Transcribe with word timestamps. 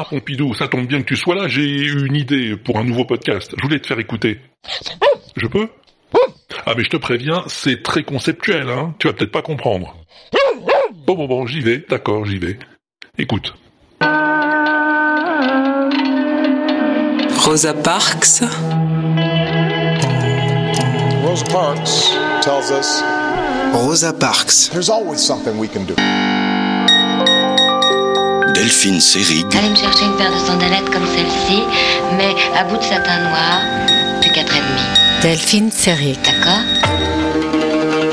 Ah 0.00 0.06
Pompidou, 0.08 0.54
ça 0.54 0.68
tombe 0.68 0.86
bien 0.86 1.02
que 1.02 1.08
tu 1.08 1.16
sois 1.16 1.34
là, 1.34 1.48
j'ai 1.48 1.64
eu 1.64 2.06
une 2.06 2.14
idée 2.14 2.56
pour 2.56 2.78
un 2.78 2.84
nouveau 2.84 3.04
podcast. 3.04 3.52
Je 3.56 3.62
voulais 3.64 3.80
te 3.80 3.88
faire 3.88 3.98
écouter. 3.98 4.38
Je 5.36 5.48
peux 5.48 5.68
Ah 6.66 6.74
mais 6.76 6.84
je 6.84 6.88
te 6.88 6.96
préviens, 6.96 7.42
c'est 7.48 7.82
très 7.82 8.04
conceptuel, 8.04 8.68
hein. 8.68 8.94
Tu 9.00 9.08
vas 9.08 9.12
peut-être 9.12 9.32
pas 9.32 9.42
comprendre. 9.42 9.96
Bon 11.04 11.16
bon 11.16 11.26
bon, 11.26 11.46
j'y 11.46 11.58
vais, 11.58 11.84
d'accord, 11.88 12.24
j'y 12.26 12.38
vais. 12.38 12.60
Écoute. 13.18 13.54
Rosa 17.40 17.74
Parks. 17.74 18.44
Rosa 21.24 21.44
Parks 21.46 22.14
tells 22.40 22.70
us 22.70 23.02
Rosa 23.72 24.12
Parks. 24.12 24.68
there's 24.68 24.90
always 24.90 25.18
something 25.18 25.58
we 25.58 25.66
can 25.66 25.84
do. 25.86 25.96
Delphine 28.58 29.00
Seyrig. 29.00 29.46
Allez 29.56 29.70
me 29.70 29.76
chercher 29.76 30.04
une 30.04 30.16
paire 30.16 30.32
de 30.32 30.44
sandalettes 30.44 30.90
comme 30.90 31.06
celle-ci, 31.06 31.62
mais 32.16 32.34
à 32.58 32.64
bout 32.64 32.76
de 32.76 32.82
satin 32.82 33.20
noir, 33.30 33.60
plus 34.20 34.32
quatre 34.32 34.52
et 34.56 34.58
demi. 34.58 34.82
Delphine 35.22 35.70
Seyrig. 35.70 36.18
D'accord 36.24 36.64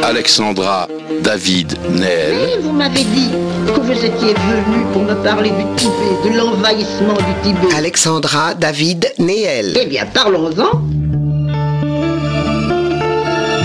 Alexandra 0.03 0.87
David 1.23 1.75
Neel. 1.89 2.49
Et 2.57 2.59
vous 2.61 2.73
m'avez 2.73 3.03
dit 3.05 3.31
que 3.65 3.79
vous 3.79 3.91
étiez 3.91 4.35
venu 4.35 4.85
pour 4.93 5.01
me 5.01 5.15
parler 5.23 5.49
du 5.49 5.65
Tibet, 5.77 6.29
de 6.29 6.37
l'envahissement 6.37 7.13
du 7.15 7.41
Tibet. 7.41 7.75
Alexandra 7.75 8.53
David 8.53 9.11
Neel. 9.17 9.75
Eh 9.81 9.87
bien, 9.87 10.05
parlons-en. 10.05 10.79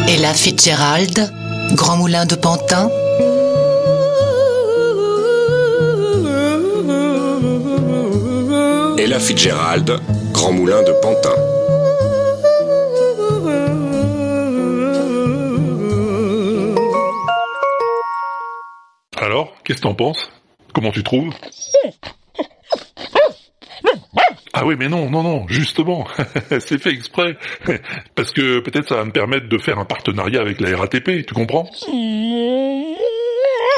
Ella 0.09 0.33
Fitzgerald. 0.33 1.31
Grand 1.75 1.99
Moulin 1.99 2.25
de 2.25 2.37
Pantin. 2.37 2.89
Ella 9.01 9.19
Fitzgerald, 9.19 9.99
Grand 10.31 10.53
Moulin 10.53 10.83
de 10.83 10.93
Pantin. 11.01 11.31
Alors, 19.17 19.55
qu'est-ce 19.65 19.79
que 19.79 19.85
t'en 19.85 19.95
penses? 19.95 20.31
Comment 20.75 20.91
tu 20.91 21.03
trouves? 21.03 21.33
Ah 24.53 24.67
oui, 24.67 24.75
mais 24.79 24.91
non, 24.91 25.09
non, 25.09 25.23
non, 25.23 25.49
justement, 25.49 26.07
c'est 26.51 26.79
fait 26.79 26.91
exprès. 26.91 27.39
Parce 28.15 28.33
que 28.33 28.61
peut-être 28.61 28.91
ça 28.91 28.97
va 28.97 29.07
me 29.07 29.13
permettre 29.13 29.49
de 29.49 29.57
faire 29.57 29.79
un 29.79 29.87
partenariat 29.87 30.43
avec 30.43 30.61
la 30.61 30.77
RATP, 30.77 31.25
tu 31.27 31.33
comprends? 31.33 31.71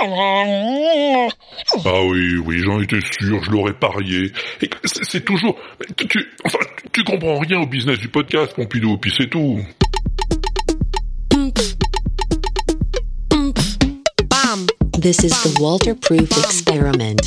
Ah 0.05 2.03
oui, 2.05 2.37
oui, 2.45 2.59
j'en 2.65 2.81
étais 2.81 3.01
sûr, 3.01 3.43
je 3.45 3.51
l'aurais 3.51 3.75
parié. 3.75 4.33
C'est 4.85 5.25
toujours... 5.25 5.57
Tu, 5.97 6.09
tu- 6.09 6.29
enfin, 6.45 6.59
tu 6.93 7.05
comprends 7.05 7.39
rien 7.39 7.61
au 7.61 7.67
business 7.67 7.99
du 7.99 8.09
podcast, 8.09 8.53
Pompidou, 8.55 8.99
puis 8.99 9.13
c'est 9.17 9.29
tout. 9.31 9.61
This 15.01 15.25
is 15.25 15.33
the 15.43 15.59
Walter 15.61 15.95
Proof 15.95 16.31
experiment. 16.39 17.19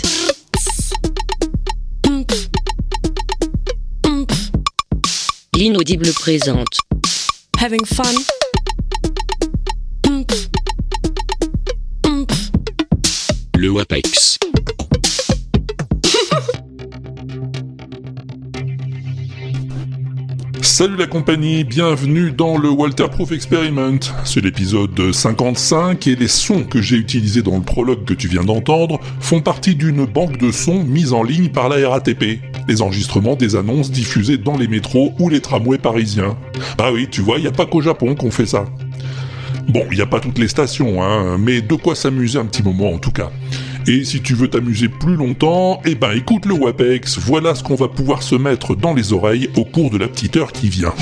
L'inaudible 5.56 6.12
présente. 6.14 6.78
Having 7.60 7.86
fun. 7.86 8.14
Le 13.58 13.70
WAPEX. 13.70 14.38
Salut 20.62 20.98
la 20.98 21.08
compagnie, 21.08 21.64
bienvenue 21.64 22.32
dans 22.32 22.58
le 22.58 22.70
Walter 22.70 23.06
Proof 23.10 23.32
Experiment. 23.32 24.00
C'est 24.26 24.42
l'épisode 24.42 25.14
55 25.14 26.06
et 26.08 26.16
les 26.16 26.28
sons 26.28 26.64
que 26.64 26.82
j'ai 26.82 26.98
utilisés 26.98 27.42
dans 27.42 27.56
le 27.56 27.64
prologue 27.64 28.04
que 28.04 28.14
tu 28.14 28.28
viens 28.28 28.44
d'entendre 28.44 29.00
font 29.22 29.40
partie 29.40 29.76
d'une 29.76 30.06
banque 30.06 30.38
de 30.38 30.52
sons 30.52 30.84
mise 30.84 31.14
en 31.14 31.24
ligne 31.24 31.50
par 31.50 31.70
la 31.70 31.88
RATP. 31.90 32.42
Les 32.68 32.82
enregistrements 32.82 33.36
des 33.36 33.56
annonces 33.56 33.90
diffusées 33.90 34.38
dans 34.38 34.58
les 34.58 34.68
métros 34.68 35.14
ou 35.20 35.30
les 35.30 35.40
tramways 35.40 35.78
parisiens. 35.78 36.38
Ah 36.78 36.92
oui, 36.92 37.08
tu 37.10 37.22
vois, 37.22 37.38
il 37.38 37.44
n'y 37.44 37.48
a 37.48 37.54
pas 37.54 37.66
qu'au 37.66 37.82
Japon 37.82 38.16
qu'on 38.16 38.32
fait 38.32 38.46
ça. 38.46 38.66
Bon, 39.68 39.86
il 39.92 39.98
n'y 39.98 40.02
a 40.02 40.06
pas 40.06 40.20
toutes 40.20 40.38
les 40.38 40.48
stations, 40.48 41.04
hein, 41.04 41.38
mais 41.40 41.62
de 41.62 41.76
quoi 41.76 41.96
s'amuser 41.96 42.40
un 42.40 42.46
petit 42.46 42.64
moment 42.64 42.92
en 42.92 42.98
tout 42.98 43.12
cas. 43.12 43.32
Et 43.88 44.04
si 44.04 44.22
tu 44.22 44.34
veux 44.34 44.48
t'amuser 44.48 44.90
plus 44.90 45.16
longtemps, 45.16 45.80
eh 45.86 45.96
ben 45.96 46.12
écoute 46.12 46.46
le 46.46 46.54
WAPEX, 46.54 47.20
voilà 47.20 47.54
ce 47.54 47.64
qu'on 47.64 47.76
va 47.76 47.88
pouvoir 47.88 48.24
se 48.24 48.36
mettre 48.36 48.76
dans 48.76 48.94
les 48.94 49.14
oreilles 49.14 49.50
au 49.56 49.64
cours 49.64 49.92
de 49.92 49.98
la 49.98 50.08
petite 50.08 50.38
heure 50.38 50.52
qui 50.52 50.70
vient. 50.70 50.94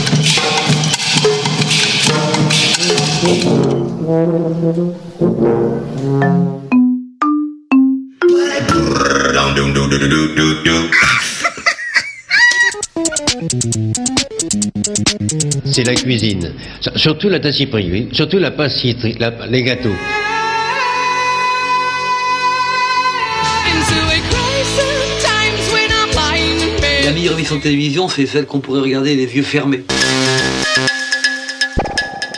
C'est 15.73 15.83
la 15.83 15.95
cuisine. 15.95 16.53
Surtout 16.95 17.29
la 17.29 17.39
tassiperie, 17.39 17.89
oui. 17.91 18.09
Surtout 18.11 18.37
la 18.37 18.51
pâtisserie, 18.51 19.15
la- 19.19 19.47
les 19.49 19.63
gâteaux. 19.63 19.95
La 27.03 27.11
meilleure 27.11 27.33
émission 27.33 27.57
de 27.57 27.61
télévision, 27.61 28.07
c'est 28.07 28.25
celle 28.25 28.45
qu'on 28.45 28.59
pourrait 28.59 28.79
regarder 28.81 29.15
les 29.15 29.35
yeux 29.35 29.43
fermés. 29.43 29.83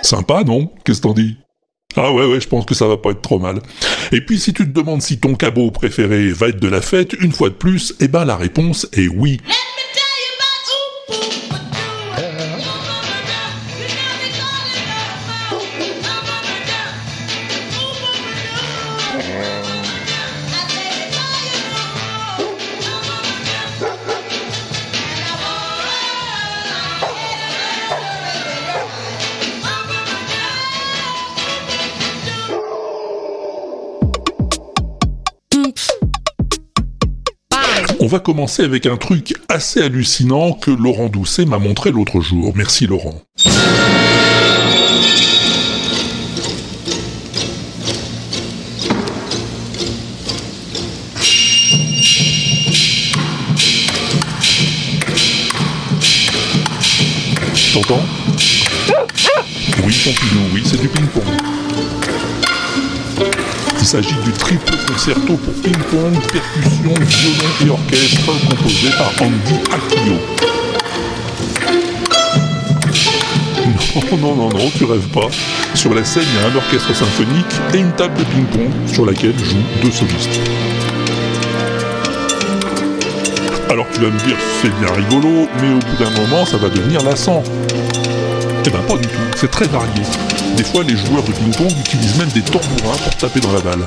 Sympa, 0.01 0.43
non? 0.43 0.71
Qu'est-ce 0.83 0.99
que 1.01 1.07
t'en 1.07 1.13
dis? 1.13 1.35
Ah 1.95 2.11
ouais, 2.11 2.25
ouais, 2.25 2.41
je 2.41 2.47
pense 2.47 2.65
que 2.65 2.73
ça 2.75 2.87
va 2.87 2.97
pas 2.97 3.11
être 3.11 3.21
trop 3.21 3.39
mal. 3.39 3.59
Et 4.11 4.21
puis 4.21 4.39
si 4.39 4.53
tu 4.53 4.63
te 4.65 4.71
demandes 4.77 5.01
si 5.01 5.17
ton 5.19 5.35
cabot 5.35 5.71
préféré 5.71 6.29
va 6.29 6.49
être 6.49 6.59
de 6.59 6.67
la 6.67 6.81
fête, 6.81 7.13
une 7.21 7.31
fois 7.31 7.49
de 7.49 7.53
plus, 7.55 7.93
eh 7.99 8.07
ben 8.07 8.25
la 8.25 8.35
réponse 8.35 8.87
est 8.93 9.07
oui. 9.07 9.39
On 38.05 38.07
va 38.07 38.19
commencer 38.19 38.61
avec 38.61 38.85
un 38.85 38.97
truc 38.97 39.33
assez 39.49 39.81
hallucinant 39.81 40.53
que 40.53 40.69
Laurent 40.69 41.07
Doucet 41.07 41.45
m'a 41.45 41.57
montré 41.57 41.89
l'autre 41.89 42.21
jour. 42.21 42.53
Merci 42.55 42.85
Laurent. 42.85 43.19
T'entends? 57.73 58.05
Oui, 59.83 59.95
oui, 60.53 60.61
c'est 60.63 60.79
du 60.79 60.87
ping-pong. 60.89 61.64
Il 63.85 63.89
s'agit 63.89 64.15
du 64.23 64.31
triple 64.31 64.75
concerto 64.87 65.37
pour 65.37 65.53
ping-pong, 65.61 66.13
percussion, 66.31 66.91
violon 67.05 67.37
et 67.63 67.69
orchestre 67.69 68.31
composé 68.49 68.89
par 68.97 69.11
Andy 69.21 69.53
Akio. 69.71 70.17
Non, 74.11 74.17
non, 74.17 74.35
non, 74.35 74.49
non, 74.49 74.71
tu 74.75 74.85
rêves 74.85 75.07
pas. 75.09 75.27
Sur 75.75 75.93
la 75.93 76.03
scène, 76.03 76.23
il 76.27 76.41
y 76.41 76.43
a 76.43 76.51
un 76.51 76.55
orchestre 76.55 76.95
symphonique 76.95 77.45
et 77.75 77.77
une 77.77 77.91
table 77.91 78.17
de 78.17 78.23
ping-pong 78.23 78.71
sur 78.91 79.05
laquelle 79.05 79.37
jouent 79.37 79.83
deux 79.83 79.91
solistes. 79.91 80.39
Alors 83.69 83.85
tu 83.93 84.01
vas 84.01 84.09
me 84.09 84.17
dire, 84.25 84.37
c'est 84.63 84.75
bien 84.79 84.91
rigolo, 84.95 85.47
mais 85.61 85.73
au 85.73 85.77
bout 85.77 86.03
d'un 86.03 86.09
moment, 86.21 86.43
ça 86.43 86.57
va 86.57 86.69
devenir 86.69 87.03
lassant. 87.03 87.43
Eh 88.67 88.71
ben 88.71 88.81
pas 88.81 88.97
du 88.97 89.07
tout, 89.07 89.13
c'est 89.35 89.51
très 89.51 89.67
varié. 89.67 90.01
Des 90.57 90.63
fois, 90.63 90.83
les 90.83 90.97
joueurs 90.97 91.21
de 91.21 91.31
ping-pong 91.31 91.71
utilisent 91.79 92.15
même 92.17 92.29
des 92.29 92.41
tambourins 92.41 92.97
pour 92.97 93.15
taper 93.15 93.39
dans 93.39 93.51
la 93.51 93.61
balle. 93.61 93.85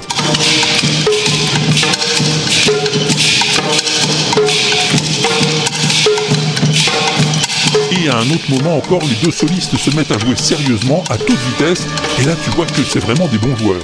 Et 7.90 8.08
à 8.08 8.18
un 8.18 8.30
autre 8.30 8.50
moment 8.50 8.76
encore, 8.76 9.00
les 9.02 9.16
deux 9.24 9.32
solistes 9.32 9.76
se 9.76 9.90
mettent 9.96 10.12
à 10.12 10.18
jouer 10.18 10.36
sérieusement, 10.36 11.02
à 11.10 11.16
toute 11.16 11.38
vitesse, 11.50 11.84
et 12.20 12.24
là 12.24 12.34
tu 12.44 12.50
vois 12.50 12.66
que 12.66 12.84
c'est 12.88 13.00
vraiment 13.00 13.26
des 13.26 13.38
bons 13.38 13.56
joueurs. 13.56 13.82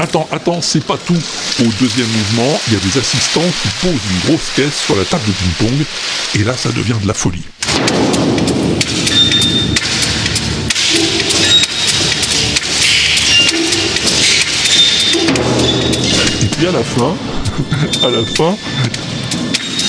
Attends, 0.00 0.28
attends, 0.30 0.60
c'est 0.62 0.84
pas 0.84 0.96
tout. 0.96 1.18
Au 1.60 1.66
deuxième 1.80 2.06
mouvement, 2.06 2.60
il 2.68 2.74
y 2.74 2.76
a 2.76 2.80
des 2.80 2.98
assistants 2.98 3.40
qui 3.40 3.68
posent 3.80 3.90
une 3.92 4.28
grosse 4.28 4.50
caisse 4.54 4.84
sur 4.86 4.94
la 4.94 5.04
table 5.04 5.24
de 5.26 5.32
ping-pong, 5.32 5.84
et 6.36 6.44
là 6.44 6.56
ça 6.56 6.70
devient 6.70 6.94
de 7.02 7.08
la 7.08 7.14
folie. 7.14 7.42
Et 16.42 16.46
puis 16.46 16.66
à 16.68 16.72
la 16.72 16.84
fin, 16.84 17.16
à 18.06 18.10
la 18.10 18.24
fin, 18.24 18.56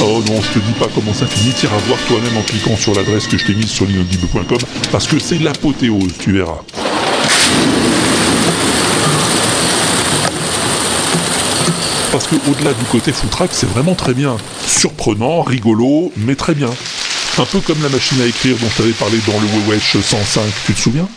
Oh 0.02 0.24
non, 0.28 0.42
je 0.42 0.60
te 0.60 0.66
dis 0.66 0.72
pas 0.80 0.88
comment 0.96 1.14
ça 1.14 1.28
finit, 1.28 1.54
tire 1.54 1.74
à 1.74 1.78
voir 1.80 2.00
toi-même 2.08 2.38
en 2.38 2.42
cliquant 2.42 2.78
sur 2.78 2.96
l'adresse 2.96 3.28
que 3.28 3.38
je 3.38 3.46
t'ai 3.46 3.54
mise 3.54 3.70
sur 3.70 3.86
l'inaudible.com, 3.86 4.58
parce 4.92 5.08
que 5.08 5.20
c'est 5.20 5.40
l'apothéose, 5.40 6.14
tu 6.18 6.32
verras. 6.32 6.62
Parce 12.20 12.32
que 12.32 12.50
au-delà 12.52 12.74
du 12.74 12.84
côté 12.84 13.14
foutraque, 13.14 13.52
c'est 13.54 13.70
vraiment 13.70 13.96
très 13.96 14.14
bien. 14.14 14.36
Surprenant, 14.68 15.42
rigolo, 15.42 16.12
mais 16.18 16.36
très 16.36 16.54
bien. 16.54 16.70
Un 17.38 17.46
peu 17.46 17.62
comme 17.62 17.82
la 17.82 17.88
machine 17.88 18.22
à 18.22 18.26
écrire 18.26 18.58
dont 18.58 18.68
je 18.70 18.76
t'avais 18.76 18.92
parlé 18.92 19.20
dans 19.26 19.40
le 19.40 19.48
Wewesh 19.48 19.96
105, 20.02 20.44
tu 20.66 20.74
te 20.74 20.80
souviens? 20.82 21.08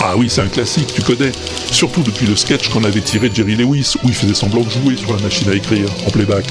Ah 0.00 0.16
oui, 0.16 0.28
c'est 0.28 0.40
un 0.40 0.48
classique, 0.48 0.92
tu 0.92 1.02
connais. 1.02 1.30
Surtout 1.70 2.02
depuis 2.02 2.26
le 2.26 2.34
sketch 2.34 2.68
qu'on 2.70 2.82
avait 2.82 3.00
tiré 3.00 3.30
Jerry 3.32 3.54
Lewis, 3.54 3.94
où 4.02 4.08
il 4.08 4.14
faisait 4.14 4.34
semblant 4.34 4.62
de 4.62 4.70
jouer 4.70 4.96
sur 4.96 5.14
la 5.14 5.22
machine 5.22 5.48
à 5.50 5.54
écrire, 5.54 5.86
en 6.04 6.10
playback. 6.10 6.46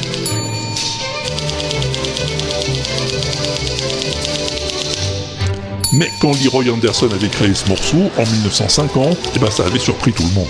Mais 5.94 6.12
quand 6.20 6.32
Leroy 6.44 6.72
Anderson 6.72 7.10
avait 7.14 7.28
créé 7.28 7.54
ce 7.54 7.70
morceau, 7.70 8.10
en 8.18 8.24
1950, 8.24 9.18
eh 9.36 9.40
ben 9.40 9.52
ça 9.52 9.64
avait 9.66 9.78
surpris 9.78 10.12
tout 10.12 10.24
le 10.24 10.34
monde. 10.34 10.48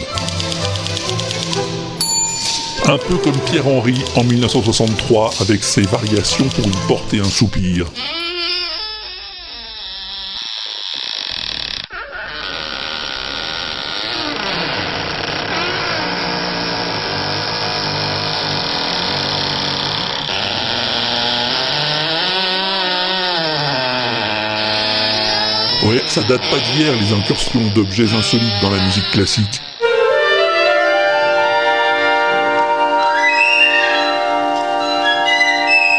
Un 2.85 2.97
peu 2.97 3.15
comme 3.17 3.37
Pierre 3.45 3.67
Henry 3.67 3.95
en 4.15 4.23
1963 4.23 5.31
avec 5.41 5.63
ses 5.63 5.81
variations 5.81 6.47
pour 6.47 6.65
une 6.65 6.87
porte 6.87 7.13
et 7.13 7.19
un 7.19 7.25
soupir. 7.25 7.87
Ouais, 25.85 26.01
ça 26.13 26.21
date 26.21 26.41
pas 26.51 26.59
d'hier 26.59 26.93
les 26.93 27.11
incursions 27.11 27.71
d'objets 27.73 28.13
insolites 28.15 28.61
dans 28.61 28.69
la 28.69 28.77
musique 28.83 29.09
classique. 29.09 29.59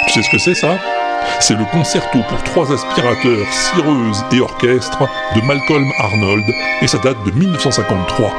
Tu 0.06 0.12
sais 0.12 0.22
ce 0.22 0.30
que 0.30 0.38
c'est 0.38 0.54
ça? 0.54 0.78
C'est 1.40 1.54
le 1.54 1.64
concerto 1.64 2.20
pour 2.28 2.40
trois 2.44 2.70
aspirateurs, 2.72 3.52
cireuses 3.52 4.24
et 4.30 4.38
orchestre 4.38 5.08
de 5.34 5.40
Malcolm 5.40 5.90
Arnold, 5.98 6.44
et 6.80 6.86
ça 6.86 6.98
date 6.98 7.20
de 7.24 7.32
1953. 7.32 8.32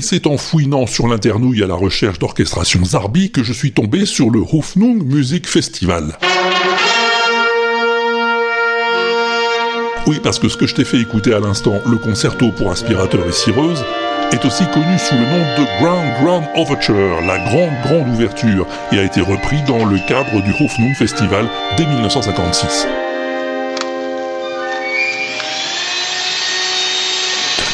Et 0.00 0.02
c'est 0.02 0.26
en 0.26 0.38
fouinant 0.38 0.86
sur 0.86 1.08
l'internouille 1.08 1.62
à 1.62 1.66
la 1.66 1.74
recherche 1.74 2.18
d'orchestration 2.18 2.82
Zarbi 2.82 3.30
que 3.30 3.42
je 3.42 3.52
suis 3.52 3.72
tombé 3.72 4.06
sur 4.06 4.30
le 4.30 4.40
Hoffnung 4.40 5.04
Music 5.04 5.46
Festival. 5.46 6.16
Oui, 10.06 10.18
parce 10.22 10.38
que 10.38 10.48
ce 10.48 10.56
que 10.56 10.66
je 10.66 10.74
t'ai 10.74 10.86
fait 10.86 11.02
écouter 11.02 11.34
à 11.34 11.40
l'instant, 11.40 11.74
le 11.86 11.98
concerto 11.98 12.50
pour 12.50 12.70
aspirateur 12.70 13.28
et 13.28 13.32
cireuse, 13.32 13.84
est 14.32 14.42
aussi 14.46 14.64
connu 14.72 14.98
sous 14.98 15.16
le 15.16 15.20
nom 15.20 15.44
de 15.58 15.82
Grand 15.82 16.22
Grand 16.22 16.50
Overture, 16.56 17.20
la 17.26 17.38
grande 17.38 17.82
grande 17.84 18.08
ouverture, 18.08 18.66
et 18.92 18.98
a 18.98 19.04
été 19.04 19.20
repris 19.20 19.62
dans 19.68 19.84
le 19.84 19.98
cadre 20.08 20.42
du 20.42 20.64
Hoffnung 20.64 20.94
Festival 20.94 21.46
dès 21.76 21.84
1956. 21.84 22.86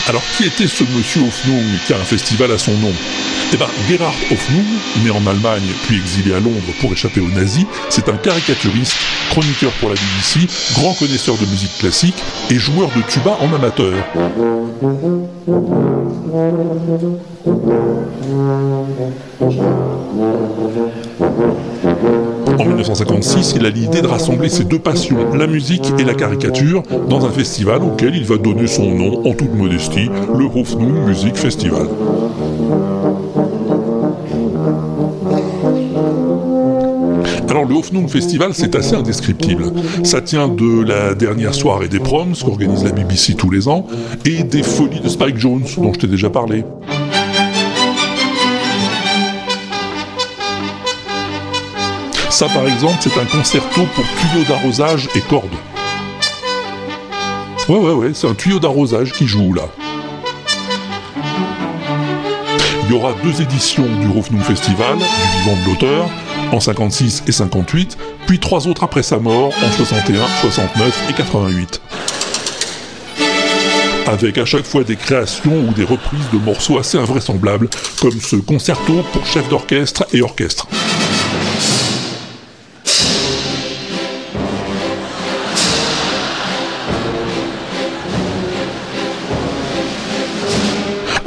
Alors 0.08 0.22
qui 0.30 0.44
était 0.44 0.68
ce 0.68 0.84
monsieur 0.84 1.22
Hoffnung 1.22 1.64
qui 1.84 1.92
a 1.92 1.98
un 1.98 2.04
festival 2.04 2.52
à 2.52 2.58
son 2.58 2.74
nom? 2.78 2.94
Eh 3.52 3.56
ben 3.56 3.66
Gerhard 3.88 4.14
Hoffnung, 4.30 4.64
né 5.04 5.10
en 5.10 5.24
Allemagne 5.26 5.62
puis 5.86 5.96
exilé 5.96 6.34
à 6.34 6.40
Londres 6.40 6.72
pour 6.80 6.92
échapper 6.92 7.20
aux 7.20 7.28
nazis, 7.28 7.64
c'est 7.88 8.08
un 8.08 8.16
caricaturiste, 8.16 8.96
chroniqueur 9.30 9.70
pour 9.78 9.88
la 9.88 9.94
BBC, 9.94 10.40
grand 10.74 10.94
connaisseur 10.94 11.36
de 11.36 11.46
musique 11.46 11.78
classique 11.78 12.16
et 12.50 12.56
joueur 12.56 12.88
de 12.96 13.02
tuba 13.02 13.38
en 13.40 13.54
amateur. 13.54 13.94
En 22.58 22.64
1956, 22.64 23.54
il 23.56 23.66
a 23.66 23.70
l'idée 23.70 24.02
de 24.02 24.06
rassembler 24.06 24.48
ses 24.48 24.64
deux 24.64 24.78
passions, 24.78 25.34
la 25.34 25.46
musique 25.46 25.92
et 25.98 26.04
la 26.04 26.14
caricature, 26.14 26.82
dans 27.08 27.24
un 27.24 27.30
festival 27.30 27.82
auquel 27.82 28.16
il 28.16 28.24
va 28.24 28.38
donner 28.38 28.66
son 28.66 28.90
nom 28.90 29.26
en 29.26 29.34
toute 29.34 29.54
modestie, 29.54 30.10
le 30.36 30.46
Hoffnung 30.46 31.06
Music 31.06 31.36
Festival. 31.36 31.86
Le 37.66 37.74
Hoffnung 37.74 38.08
Festival, 38.08 38.52
c'est 38.54 38.74
assez 38.74 38.94
indescriptible. 38.94 39.72
Ça 40.04 40.20
tient 40.20 40.48
de 40.48 40.82
la 40.82 41.14
dernière 41.14 41.54
soirée 41.54 41.88
des 41.88 41.98
proms 41.98 42.34
qu'organise 42.34 42.84
la 42.84 42.92
BBC 42.92 43.34
tous 43.34 43.50
les 43.50 43.68
ans, 43.68 43.86
et 44.24 44.42
des 44.42 44.62
folies 44.62 45.00
de 45.00 45.08
Spike 45.08 45.38
Jones, 45.38 45.64
dont 45.76 45.92
je 45.92 46.00
t'ai 46.00 46.06
déjà 46.06 46.30
parlé. 46.30 46.64
Ça, 52.30 52.46
par 52.48 52.66
exemple, 52.66 52.96
c'est 53.00 53.18
un 53.18 53.24
concerto 53.24 53.82
pour 53.94 54.04
tuyaux 54.04 54.44
d'arrosage 54.46 55.08
et 55.14 55.20
cordes. 55.20 55.46
Ouais, 57.68 57.78
ouais, 57.78 57.92
ouais, 57.92 58.10
c'est 58.14 58.28
un 58.28 58.34
tuyau 58.34 58.58
d'arrosage 58.58 59.12
qui 59.12 59.26
joue 59.26 59.54
là. 59.54 59.62
Il 62.84 62.94
y 62.94 62.98
aura 62.98 63.14
deux 63.24 63.42
éditions 63.42 63.86
du 64.00 64.18
Hoffnung 64.18 64.42
Festival, 64.42 64.96
du 64.96 65.04
vivant 65.04 65.62
de 65.62 65.70
l'auteur, 65.70 66.08
en 66.52 66.60
56 66.60 67.24
et 67.26 67.32
58, 67.32 67.96
puis 68.26 68.38
trois 68.38 68.66
autres 68.66 68.84
après 68.84 69.02
sa 69.02 69.18
mort, 69.18 69.52
en 69.64 69.72
61, 69.72 70.26
69 70.42 71.10
et 71.10 71.12
88. 71.14 71.80
Avec 74.06 74.38
à 74.38 74.44
chaque 74.44 74.64
fois 74.64 74.84
des 74.84 74.96
créations 74.96 75.66
ou 75.68 75.72
des 75.72 75.84
reprises 75.84 76.30
de 76.32 76.38
morceaux 76.38 76.78
assez 76.78 76.96
invraisemblables, 76.96 77.68
comme 78.00 78.20
ce 78.20 78.36
concerto 78.36 79.02
pour 79.12 79.26
chef 79.26 79.48
d'orchestre 79.48 80.06
et 80.12 80.22
orchestre. 80.22 80.68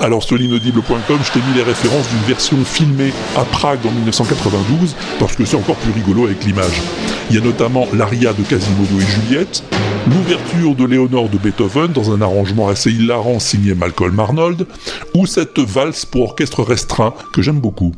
Alors 0.10 0.24
sur 0.24 0.38
l'inaudible.com, 0.38 1.20
je 1.24 1.32
t'ai 1.32 1.38
mis 1.38 1.54
les 1.54 1.62
références 1.62 2.10
d'une 2.10 2.28
version 2.28 2.58
filmée 2.66 3.14
à 3.38 3.44
Prague 3.44 3.86
en 3.86 3.92
1992, 3.92 4.96
parce 5.20 5.36
que 5.36 5.46
c'est 5.46 5.56
encore 5.56 5.76
plus 5.76 5.92
rigolo 5.92 6.26
avec 6.26 6.44
l'image. 6.46 6.82
Il 7.30 7.36
y 7.36 7.40
a 7.40 7.44
notamment 7.44 7.86
l'aria 7.94 8.34
de 8.34 8.42
Quasimodo 8.42 9.00
et 9.00 9.06
Juliette, 9.06 9.64
l'ouverture 10.08 10.74
de 10.74 10.84
Léonore 10.84 11.30
de 11.30 11.38
Beethoven 11.38 11.92
dans 11.92 12.12
un 12.12 12.24
arrangement 12.24 12.70
assez 12.70 12.90
hilarant 12.90 13.38
signé 13.38 13.76
Malcolm 13.76 14.20
Arnold, 14.20 14.66
ou 15.14 15.28
cette 15.28 15.60
valse 15.60 16.06
pour 16.06 16.24
orchestre 16.24 16.64
restreint 16.64 17.14
que 17.32 17.44
j'aime 17.44 17.60
beaucoup. 17.60 17.94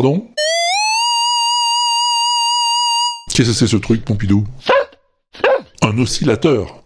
Pardon 0.00 0.28
Qu'est-ce 3.34 3.48
que 3.48 3.52
c'est 3.52 3.66
ce 3.66 3.76
truc, 3.76 4.04
Pompidou 4.04 4.44
Un 5.82 5.98
oscillateur. 5.98 6.84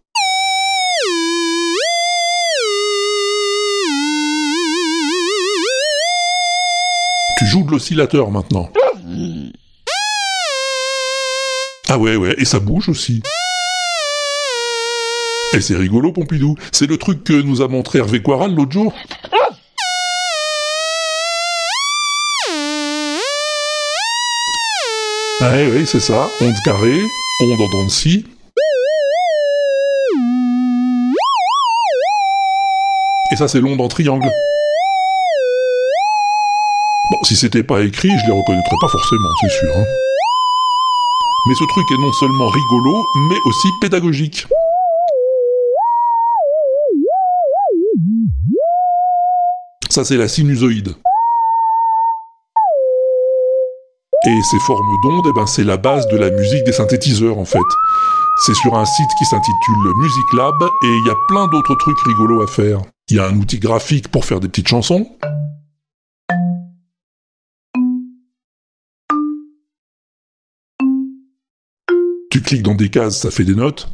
Tu 7.36 7.44
joues 7.44 7.64
de 7.64 7.72
l'oscillateur 7.72 8.30
maintenant. 8.30 8.70
Ah 11.90 11.98
ouais, 11.98 12.16
ouais, 12.16 12.34
et 12.38 12.46
ça 12.46 12.60
bouge 12.60 12.88
aussi. 12.88 13.22
Et 15.52 15.60
c'est 15.60 15.76
rigolo, 15.76 16.12
Pompidou. 16.12 16.56
C'est 16.72 16.86
le 16.86 16.96
truc 16.96 17.24
que 17.24 17.34
nous 17.34 17.60
a 17.60 17.68
montré 17.68 17.98
Hervé 17.98 18.22
Quaral 18.22 18.54
l'autre 18.54 18.72
jour. 18.72 18.94
Oui, 25.44 25.84
c'est 25.86 25.98
ça. 26.00 26.30
Onde 26.40 26.54
carrée, 26.64 27.00
onde 27.42 27.60
en 27.60 27.68
dents 27.68 27.84
de 27.84 27.90
scie. 27.90 28.24
Et 33.32 33.36
ça, 33.36 33.48
c'est 33.48 33.60
l'onde 33.60 33.80
en 33.80 33.88
triangle. 33.88 34.30
Bon, 37.10 37.18
si 37.24 37.34
c'était 37.34 37.64
pas 37.64 37.82
écrit, 37.82 38.08
je 38.08 38.26
les 38.26 38.32
reconnaîtrais 38.32 38.76
pas 38.80 38.88
forcément, 38.88 39.28
c'est 39.40 39.50
sûr. 39.50 39.76
hein. 39.76 39.84
Mais 41.48 41.54
ce 41.56 41.64
truc 41.64 41.90
est 41.90 42.00
non 42.00 42.12
seulement 42.12 42.48
rigolo, 42.48 43.04
mais 43.28 43.36
aussi 43.46 43.68
pédagogique. 43.80 44.46
Ça, 49.90 50.04
c'est 50.04 50.16
la 50.16 50.28
sinusoïde. 50.28 50.94
Et 54.32 54.42
ces 54.42 54.58
formes 54.60 54.96
d'ondes, 55.02 55.26
eh 55.28 55.32
ben, 55.34 55.46
c'est 55.46 55.62
la 55.62 55.76
base 55.76 56.08
de 56.08 56.16
la 56.16 56.30
musique 56.30 56.64
des 56.64 56.72
synthétiseurs, 56.72 57.36
en 57.36 57.44
fait. 57.44 57.58
C'est 58.46 58.54
sur 58.54 58.78
un 58.78 58.86
site 58.86 59.10
qui 59.18 59.26
s'intitule 59.26 59.92
Music 59.98 60.32
Lab, 60.32 60.54
et 60.84 60.88
il 60.88 61.06
y 61.06 61.10
a 61.10 61.16
plein 61.28 61.48
d'autres 61.48 61.74
trucs 61.74 62.00
rigolos 62.00 62.40
à 62.40 62.46
faire. 62.46 62.80
Il 63.10 63.16
y 63.16 63.18
a 63.18 63.26
un 63.26 63.36
outil 63.36 63.58
graphique 63.58 64.08
pour 64.08 64.24
faire 64.24 64.40
des 64.40 64.48
petites 64.48 64.68
chansons. 64.68 65.06
Tu 72.30 72.40
cliques 72.40 72.62
dans 72.62 72.74
des 72.74 72.88
cases, 72.88 73.20
ça 73.20 73.30
fait 73.30 73.44
des 73.44 73.54
notes. 73.54 73.90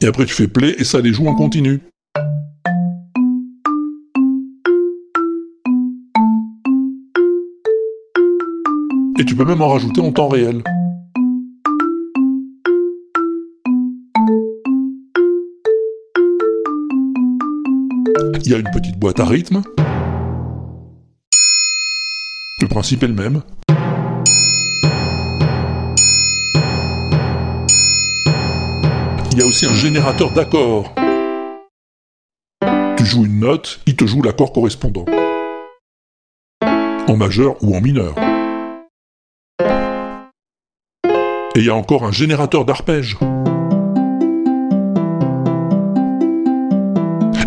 Et 0.00 0.06
après 0.06 0.24
tu 0.24 0.32
fais 0.32 0.48
play 0.48 0.74
et 0.78 0.84
ça 0.84 1.00
les 1.02 1.12
joue 1.12 1.28
en 1.28 1.34
continu. 1.34 1.82
Et 9.18 9.24
tu 9.24 9.34
peux 9.34 9.46
même 9.46 9.62
en 9.62 9.68
rajouter 9.68 10.02
en 10.02 10.12
temps 10.12 10.28
réel. 10.28 10.62
Il 18.44 18.50
y 18.50 18.54
a 18.54 18.58
une 18.58 18.70
petite 18.70 18.98
boîte 18.98 19.18
à 19.18 19.24
rythme. 19.24 19.62
Le 22.60 22.68
principe 22.68 23.02
est 23.02 23.08
le 23.08 23.14
même. 23.14 23.42
Il 29.32 29.38
y 29.38 29.42
a 29.42 29.46
aussi 29.46 29.64
un 29.64 29.72
générateur 29.72 30.30
d'accords. 30.32 30.92
Tu 32.98 33.04
joues 33.06 33.24
une 33.24 33.40
note, 33.40 33.80
il 33.86 33.96
te 33.96 34.04
joue 34.04 34.20
l'accord 34.20 34.52
correspondant. 34.52 35.06
En 37.08 37.16
majeur 37.16 37.56
ou 37.62 37.74
en 37.74 37.80
mineur. 37.80 38.14
Et 41.56 41.60
il 41.60 41.64
y 41.64 41.70
a 41.70 41.74
encore 41.74 42.04
un 42.04 42.12
générateur 42.12 42.66
d'arpèges. 42.66 43.16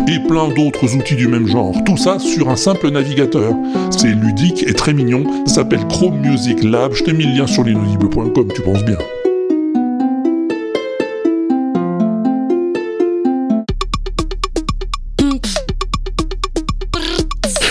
Et 0.08 0.18
plein 0.26 0.48
d'autres 0.48 0.96
outils 0.96 1.14
du 1.14 1.28
même 1.28 1.46
genre. 1.46 1.72
Tout 1.86 1.96
ça 1.96 2.18
sur 2.18 2.48
un 2.48 2.56
simple 2.56 2.90
navigateur. 2.90 3.54
C'est 3.92 4.08
ludique 4.08 4.64
et 4.66 4.74
très 4.74 4.94
mignon. 4.94 5.22
Ça 5.46 5.54
s'appelle 5.54 5.86
Chrome 5.86 6.18
Music 6.18 6.64
Lab. 6.64 6.92
Je 6.92 7.04
t'ai 7.04 7.12
mis 7.12 7.24
le 7.24 7.38
lien 7.38 7.46
sur 7.46 7.62
l'inaudible.com, 7.62 8.48
tu 8.52 8.62
penses 8.62 8.84
bien. 8.84 8.98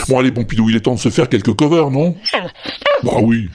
Bon 0.07 0.19
allez 0.19 0.31
Pompidou, 0.31 0.69
il 0.69 0.77
est 0.77 0.79
temps 0.79 0.95
de 0.95 0.99
se 0.99 1.09
faire 1.09 1.27
quelques 1.27 1.53
covers, 1.53 1.91
non? 1.91 2.15
Bah 3.03 3.13
oui. 3.21 3.47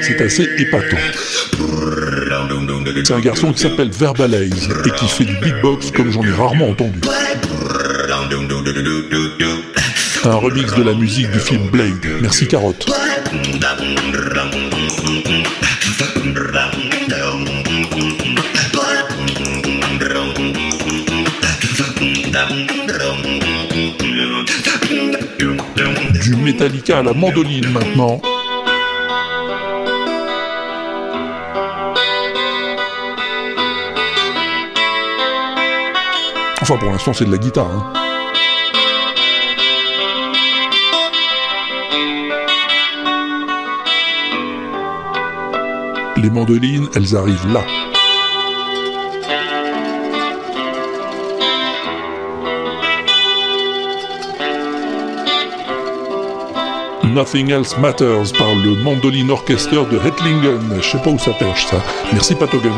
C'est 0.00 0.20
assez 0.20 0.48
épatant. 0.58 0.96
C'est 3.04 3.14
un 3.14 3.20
garçon 3.20 3.52
qui 3.52 3.62
s'appelle 3.62 3.90
Verbalize 3.90 4.68
et 4.86 4.90
qui 4.90 5.08
fait 5.08 5.24
du 5.24 5.34
beatbox 5.36 5.90
comme 5.90 6.12
j'en 6.12 6.22
ai 6.22 6.30
rarement 6.30 6.68
entendu. 6.68 7.00
Un 10.24 10.34
remix 10.34 10.72
de 10.74 10.82
la 10.84 10.94
musique 10.94 11.30
du 11.32 11.40
film 11.40 11.68
Blade. 11.68 12.06
Merci 12.20 12.46
Carotte. 12.46 12.86
Du 26.22 26.36
Metallica 26.36 26.98
à 26.98 27.02
la 27.02 27.12
mandoline 27.12 27.68
maintenant. 27.72 28.22
Pour 36.78 36.90
l'instant 36.90 37.12
c'est 37.12 37.24
de 37.24 37.30
la 37.30 37.38
guitare. 37.38 37.70
hein. 37.70 37.92
Les 46.16 46.30
mandolines, 46.30 46.88
elles 46.94 47.16
arrivent 47.16 47.52
là. 47.52 47.64
Nothing 57.04 57.50
Else 57.50 57.76
Matters 57.78 58.32
par 58.38 58.54
le 58.54 58.74
Mandoline 58.82 59.30
Orchestra 59.30 59.84
de 59.84 59.98
Hettlingen. 60.06 60.80
Je 60.80 60.82
sais 60.82 60.98
pas 60.98 61.10
où 61.10 61.18
ça 61.18 61.32
perche 61.32 61.66
ça. 61.66 61.82
Merci 62.12 62.34
Patogen. 62.34 62.72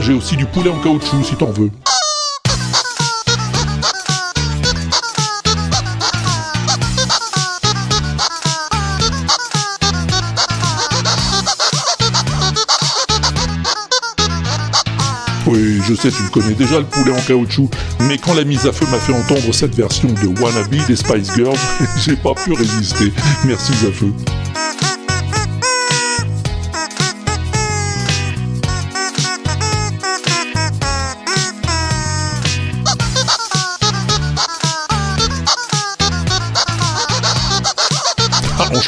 J'ai 0.00 0.12
aussi 0.12 0.36
du 0.36 0.46
poulet 0.46 0.70
en 0.70 0.78
caoutchouc 0.80 1.22
si 1.24 1.36
t'en 1.36 1.50
veux. 1.50 1.70
Oui, 15.46 15.80
je 15.86 15.94
sais, 15.94 16.10
tu 16.10 16.22
le 16.22 16.30
connais 16.30 16.54
déjà 16.54 16.78
le 16.78 16.86
poulet 16.86 17.12
en 17.12 17.20
caoutchouc, 17.20 17.68
mais 18.00 18.16
quand 18.16 18.34
la 18.34 18.44
mise 18.44 18.66
à 18.66 18.72
feu 18.72 18.86
m'a 18.90 18.98
fait 18.98 19.12
entendre 19.12 19.52
cette 19.52 19.74
version 19.74 20.08
de 20.08 20.40
Wannabe 20.40 20.86
des 20.86 20.96
Spice 20.96 21.32
Girls, 21.34 21.58
j'ai 22.04 22.16
pas 22.16 22.34
pu 22.34 22.52
résister. 22.52 23.12
Merci 23.44 23.72
Zafeu. 23.74 24.12
Ah, 24.26 24.41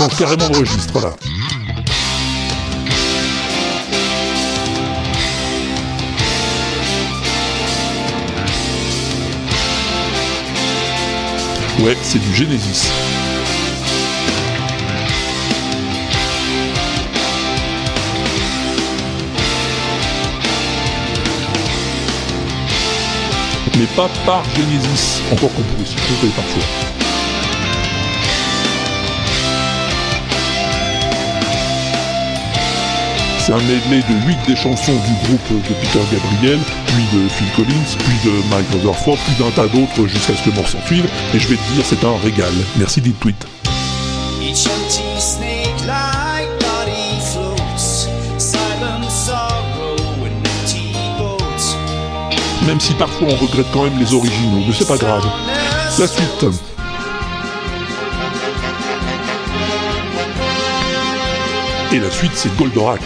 carrément 0.08 0.49
de 0.49 0.58
registre 0.58 1.00
là. 1.00 1.11
Ouais, 11.80 11.96
c'est 12.02 12.18
du 12.18 12.34
Genesis. 12.34 12.88
Mais 23.76 23.87
pas 23.96 24.08
par 24.25 24.44
Genesis, 24.56 25.20
encore 25.32 25.52
qu'on 25.52 25.62
pourrait 25.62 25.84
s'y 25.84 25.96
tromper 25.96 26.28
parfois. 26.37 27.03
Un 33.54 33.58
medley 33.58 34.02
de 34.08 34.26
8 34.26 34.37
des 34.49 34.56
chansons 34.56 34.92
du 34.92 35.26
groupe 35.26 35.62
de 35.68 35.75
Peter 35.75 36.00
Gabriel, 36.11 36.58
puis 36.87 37.04
de 37.16 37.28
Phil 37.28 37.46
Collins, 37.54 37.96
puis 37.99 38.30
de 38.30 38.49
Mike 38.50 38.66
Rutherford, 38.73 39.16
puis 39.18 39.44
d'un 39.44 39.50
tas 39.52 39.68
d'autres 39.68 40.08
jusqu'à 40.08 40.34
ce 40.34 40.42
que 40.42 40.50
mort 40.56 40.68
s'en 40.68 40.84
suive. 40.87 41.08
Et 41.32 41.38
je 41.38 41.46
vais 41.46 41.56
te 41.56 41.73
dire, 41.73 41.84
c'est 41.84 42.04
un 42.04 42.16
régal. 42.18 42.52
Merci 42.76 43.00
dit 43.00 43.12
tweet. 43.12 43.46
Même 52.66 52.80
si 52.80 52.94
parfois 52.94 53.28
on 53.30 53.37
regrette 53.37 53.66
quand 53.73 53.84
même 53.84 53.99
les 54.00 54.14
originaux, 54.14 54.64
mais 54.66 54.75
c'est 54.76 54.88
pas 54.88 54.96
grave. 54.96 55.25
La 55.99 56.06
suite. 56.08 56.46
Et 61.92 62.00
la 62.00 62.11
suite, 62.11 62.32
c'est 62.34 62.56
Goldorak. 62.56 63.00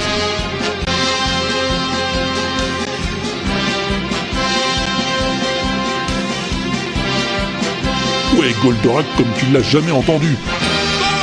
Ouais, 8.38 8.54
Goldorak 8.62 9.04
comme 9.16 9.26
tu 9.36 9.46
l'as 9.52 9.62
jamais 9.62 9.90
entendu. 9.90 10.36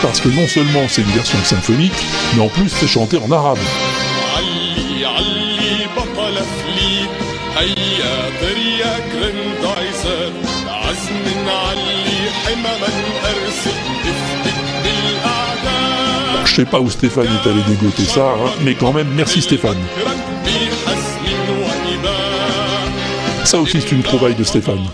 Parce 0.01 0.19
que 0.19 0.27
non 0.27 0.47
seulement 0.47 0.85
c'est 0.89 1.01
une 1.01 1.11
version 1.11 1.37
symphonique, 1.43 1.93
mais 2.35 2.41
en 2.41 2.49
plus 2.49 2.67
c'est 2.67 2.87
chanté 2.87 3.17
en 3.17 3.31
arabe. 3.31 3.57
Je 16.45 16.61
sais 16.61 16.65
pas 16.65 16.79
où 16.79 16.89
Stéphane 16.89 17.25
est 17.25 17.49
allé 17.49 17.61
dégoter 17.67 18.03
ça, 18.03 18.27
hein, 18.27 18.49
mais 18.61 18.75
quand 18.75 18.93
même, 18.93 19.07
merci 19.15 19.41
Stéphane. 19.41 19.77
Ça 23.45 23.59
aussi, 23.59 23.79
c'est 23.79 23.91
une 23.91 24.03
trouvaille 24.03 24.35
de 24.35 24.43
Stéphane. 24.43 24.85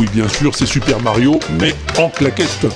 Oui, 0.00 0.08
bien 0.14 0.28
sûr, 0.28 0.54
c'est 0.54 0.66
Super 0.66 0.98
Mario, 1.00 1.38
mais 1.60 1.74
en 1.98 2.08
claquette. 2.08 2.66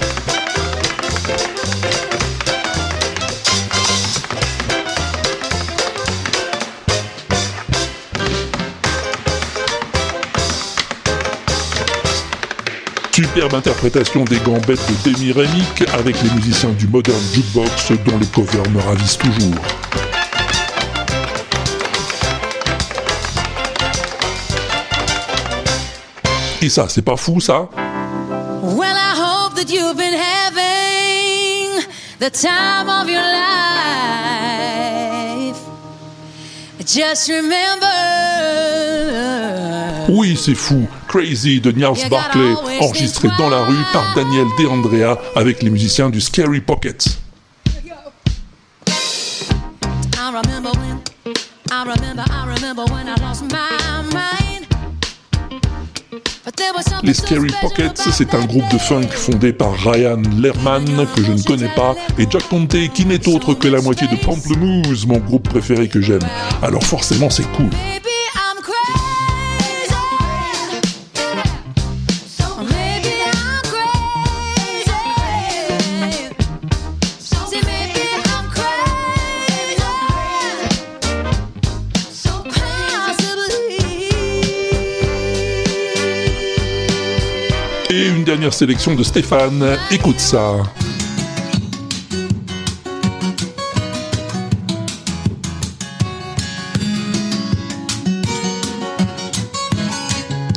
Superbe 13.11 13.55
interprétation 13.55 14.25
des 14.25 14.39
gambettes 14.39 14.81
de 15.05 15.11
Demi 15.11 15.33
Remick 15.33 15.85
avec 15.95 16.21
les 16.23 16.31
musiciens 16.31 16.73
du 16.73 16.87
Modern 16.89 17.17
Jukebox 17.33 17.93
dont 18.05 18.19
les 18.19 18.27
covers 18.27 18.69
me 18.71 18.81
ravissent 18.81 19.19
toujours. 19.19 20.14
Ça, 26.69 26.89
c'est 26.89 27.03
pas 27.03 27.17
fou 27.17 27.41
ça 27.41 27.69
Well, 28.63 28.97
I 28.97 29.15
hope 29.17 29.55
that 29.57 29.71
you've 29.71 29.97
been 29.97 30.15
having 30.15 31.85
the 32.19 32.31
time 32.31 32.89
of 32.89 33.09
your 33.09 33.21
life. 33.23 33.45
Just 36.87 37.29
remember. 37.29 37.87
Oui, 40.09 40.39
c'est 40.43 40.55
fou. 40.55 40.87
Crazy 41.09 41.61
de 41.61 41.71
Niels 41.73 42.09
Barclay, 42.09 42.55
enregistré 42.81 43.29
dans 43.39 43.51
la 43.51 43.65
rue 43.65 43.85
par 43.93 44.15
Daniel 44.15 44.47
De 44.59 44.67
Andrea 44.67 45.19
avec 45.37 45.63
les 45.63 45.71
musiciens 45.71 46.09
du 46.11 46.21
Scary 46.21 46.61
Pockets. 46.61 47.19
I 48.87 50.31
remember 50.31 50.71
when, 50.73 51.01
I 51.71 51.85
remember, 51.85 52.25
I 52.31 52.47
remember 52.47 52.85
when 52.93 53.09
I 53.09 53.15
lost 53.21 53.43
my 53.43 54.03
mind. 54.13 54.64
Les 57.03 57.15
Scary 57.15 57.51
Pockets, 57.63 57.97
c'est 58.13 58.35
un 58.35 58.45
groupe 58.45 58.71
de 58.71 58.77
funk 58.77 59.09
fondé 59.09 59.53
par 59.53 59.73
Ryan 59.73 60.21
Lerman, 60.39 61.07
que 61.15 61.23
je 61.23 61.33
ne 61.33 61.43
connais 61.43 61.71
pas, 61.75 61.95
et 62.19 62.27
Jack 62.29 62.49
Conte, 62.49 62.77
qui 62.93 63.07
n'est 63.07 63.27
autre 63.29 63.55
que 63.55 63.69
la 63.69 63.81
moitié 63.81 64.07
de 64.09 64.17
Pamplemousse, 64.17 65.07
mon 65.07 65.19
groupe 65.19 65.49
préféré 65.49 65.89
que 65.89 66.03
j'aime. 66.03 66.21
Alors 66.63 66.85
forcément, 66.85 67.31
c'est 67.31 67.51
cool. 67.57 67.71
Dernière 88.35 88.53
sélection 88.53 88.97
de 88.97 89.05
Stéphane, 89.05 89.79
écoute 89.93 90.19
ça. 90.19 90.55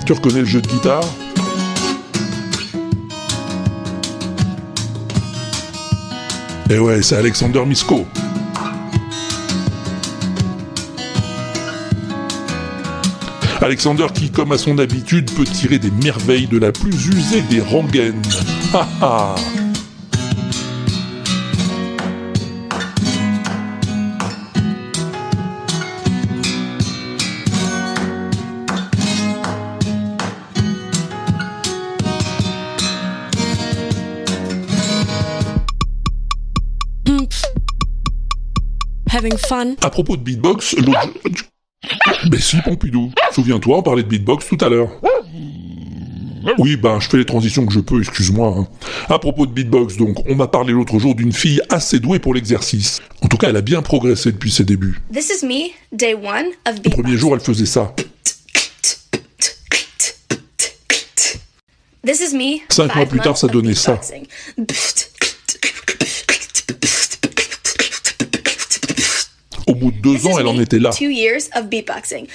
Tu 0.07 0.11
reconnais 0.11 0.39
le 0.39 0.45
jeu 0.45 0.59
de 0.59 0.67
guitare? 0.67 1.03
Eh 6.71 6.79
ouais, 6.79 7.03
c'est 7.03 7.15
Alexander 7.15 7.63
Misko. 7.63 8.07
Alexander 13.67 14.07
qui, 14.13 14.31
comme 14.31 14.53
à 14.53 14.57
son 14.57 14.77
habitude, 14.79 15.29
peut 15.35 15.43
tirer 15.43 15.77
des 15.77 15.91
merveilles 15.91 16.47
de 16.47 16.57
la 16.57 16.71
plus 16.71 17.07
usée 17.07 17.41
des 17.49 17.59
rengaines. 17.59 18.21
Ha 18.73 18.87
ha 19.01 19.35
Having 39.11 39.37
fun. 39.37 39.75
À 39.81 39.89
propos 39.89 40.15
de 40.15 40.21
beatbox, 40.21 40.77
l'autre... 40.77 41.49
Mais 42.31 42.39
si, 42.39 42.57
Pompidou. 42.61 43.11
Souviens-toi, 43.33 43.77
on 43.77 43.83
parlait 43.83 44.03
de 44.03 44.07
beatbox 44.07 44.47
tout 44.47 44.57
à 44.61 44.69
l'heure. 44.69 44.89
Oui, 46.59 46.77
ben, 46.77 46.99
je 46.99 47.09
fais 47.09 47.17
les 47.17 47.25
transitions 47.25 47.65
que 47.65 47.73
je 47.73 47.79
peux, 47.81 47.99
excuse-moi. 47.99 48.55
hein. 48.57 48.67
À 49.09 49.19
propos 49.19 49.45
de 49.45 49.51
beatbox, 49.51 49.97
donc, 49.97 50.17
on 50.29 50.35
m'a 50.35 50.47
parlé 50.47 50.71
l'autre 50.71 50.97
jour 50.97 51.13
d'une 51.13 51.33
fille 51.33 51.61
assez 51.69 51.99
douée 51.99 52.19
pour 52.19 52.33
l'exercice. 52.33 53.01
En 53.21 53.27
tout 53.27 53.35
cas, 53.37 53.49
elle 53.49 53.57
a 53.57 53.61
bien 53.61 53.81
progressé 53.81 54.31
depuis 54.31 54.49
ses 54.51 54.63
débuts. 54.63 55.01
This 55.13 55.29
is 55.41 55.45
me, 55.45 55.71
day 55.91 56.13
one 56.13 56.45
of 56.65 56.75
Le 56.75 56.81
beatbox. 56.81 56.95
premier 56.95 57.17
jour, 57.17 57.33
elle 57.33 57.41
faisait 57.41 57.65
ça. 57.65 57.93
This 62.05 62.21
is 62.31 62.35
me. 62.37 62.59
Cinq 62.69 62.95
mois 62.95 63.05
plus 63.05 63.19
tard, 63.19 63.37
ça 63.37 63.47
donnait 63.47 63.73
ça. 63.73 63.99
Au 69.67 69.75
bout 69.75 69.91
de 69.91 69.99
deux 69.99 70.25
ans, 70.27 70.39
elle 70.39 70.47
en 70.47 70.59
était 70.59 70.79
là. 70.79 70.91
Two 70.91 71.09
years 71.09 71.49
of 71.55 71.65
beatboxing. 71.67 72.27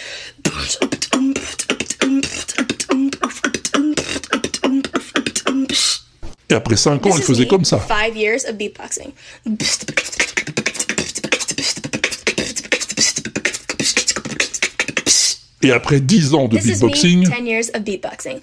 Et 6.50 6.54
après 6.54 6.76
cinq 6.76 7.06
ans, 7.06 7.10
This 7.10 7.16
elle 7.16 7.22
is 7.22 7.26
faisait 7.26 7.44
me, 7.44 7.48
comme 7.48 7.64
ça. 7.64 7.78
Five 7.78 8.16
years 8.16 8.44
of 8.46 8.56
beatboxing. 8.56 9.12
Et 15.62 15.70
après 15.70 16.00
dix 16.00 16.34
ans 16.34 16.48
de 16.48 16.58
This 16.58 16.66
is 16.66 16.68
me, 16.68 16.88
beatboxing, 16.88 17.30
ten 17.30 17.46
years 17.46 17.70
of 17.74 17.82
beatboxing. 17.82 18.40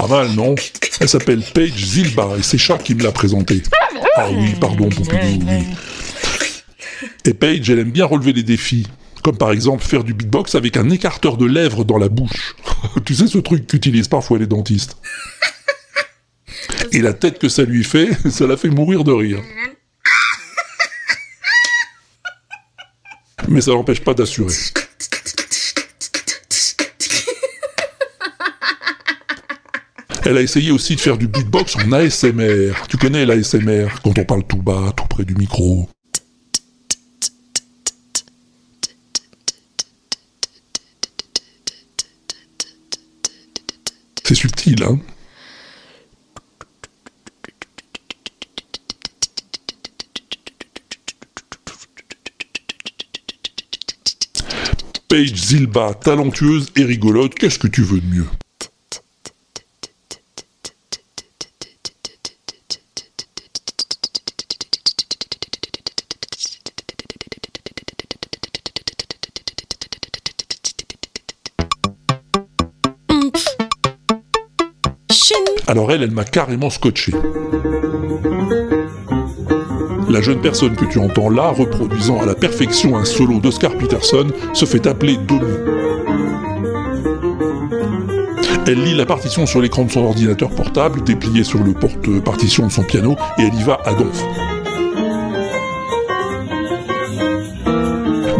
Pas 0.00 0.06
mal, 0.06 0.30
non 0.30 0.54
Elle 0.98 1.08
s'appelle 1.10 1.42
Paige 1.42 1.76
Zilba 1.76 2.36
et 2.38 2.42
c'est 2.42 2.56
Chat 2.56 2.78
qui 2.78 2.94
me 2.94 3.02
l'a 3.02 3.12
présentée. 3.12 3.62
Ah 4.16 4.28
oui, 4.32 4.54
pardon, 4.58 4.88
Pompidou, 4.88 5.44
oui. 5.46 5.66
Et 7.26 7.34
Paige, 7.34 7.68
elle 7.68 7.80
aime 7.80 7.90
bien 7.90 8.06
relever 8.06 8.32
les 8.32 8.42
défis. 8.42 8.86
Comme 9.22 9.36
par 9.36 9.52
exemple 9.52 9.84
faire 9.84 10.02
du 10.02 10.14
beatbox 10.14 10.54
avec 10.54 10.78
un 10.78 10.88
écarteur 10.88 11.36
de 11.36 11.44
lèvres 11.44 11.84
dans 11.84 11.98
la 11.98 12.08
bouche. 12.08 12.54
tu 13.04 13.14
sais 13.14 13.26
ce 13.26 13.36
truc 13.36 13.66
qu'utilisent 13.66 14.08
parfois 14.08 14.38
les 14.38 14.46
dentistes. 14.46 14.96
Et 16.92 17.02
la 17.02 17.12
tête 17.12 17.38
que 17.38 17.50
ça 17.50 17.64
lui 17.64 17.84
fait, 17.84 18.08
ça 18.30 18.46
la 18.46 18.56
fait 18.56 18.70
mourir 18.70 19.04
de 19.04 19.12
rire. 19.12 19.42
Mais 23.48 23.60
ça 23.60 23.72
n'empêche 23.72 24.00
pas 24.00 24.14
d'assurer. 24.14 24.54
Elle 30.26 30.36
a 30.36 30.42
essayé 30.42 30.70
aussi 30.70 30.96
de 30.96 31.00
faire 31.00 31.16
du 31.16 31.26
beatbox 31.26 31.76
en 31.76 31.92
ASMR. 31.92 32.72
Tu 32.88 32.98
connais 32.98 33.24
l'ASMR, 33.24 33.88
quand 34.04 34.18
on 34.18 34.24
parle 34.24 34.46
tout 34.46 34.60
bas, 34.60 34.92
tout 34.96 35.06
près 35.08 35.24
du 35.24 35.34
micro. 35.34 35.88
C'est 44.24 44.34
subtil, 44.34 44.82
hein 44.84 45.00
Paige 55.08 55.34
Zilba, 55.34 55.94
talentueuse 55.94 56.70
et 56.76 56.84
rigolote, 56.84 57.34
qu'est-ce 57.34 57.58
que 57.58 57.66
tu 57.66 57.82
veux 57.82 58.00
de 58.00 58.06
mieux? 58.06 58.26
Elle, 76.02 76.10
m'a 76.10 76.24
carrément 76.24 76.70
scotché. 76.70 77.12
La 80.08 80.20
jeune 80.20 80.40
personne 80.40 80.74
que 80.74 80.84
tu 80.84 80.98
entends 80.98 81.30
là, 81.30 81.50
reproduisant 81.50 82.20
à 82.20 82.26
la 82.26 82.34
perfection 82.34 82.96
un 82.96 83.04
solo 83.04 83.38
d'Oscar 83.38 83.72
Peterson, 83.76 84.26
se 84.52 84.64
fait 84.64 84.86
appeler 84.86 85.16
Domi. 85.16 85.46
Elle 88.66 88.84
lit 88.84 88.94
la 88.94 89.04
partition 89.04 89.46
sur 89.46 89.60
l'écran 89.60 89.84
de 89.84 89.90
son 89.90 90.04
ordinateur 90.04 90.50
portable, 90.50 91.02
déplié 91.02 91.42
sur 91.42 91.62
le 91.62 91.72
porte-partition 91.72 92.68
de 92.68 92.72
son 92.72 92.84
piano, 92.84 93.16
et 93.36 93.42
elle 93.42 93.54
y 93.54 93.62
va 93.64 93.80
à 93.84 93.94
donf. 93.94 94.24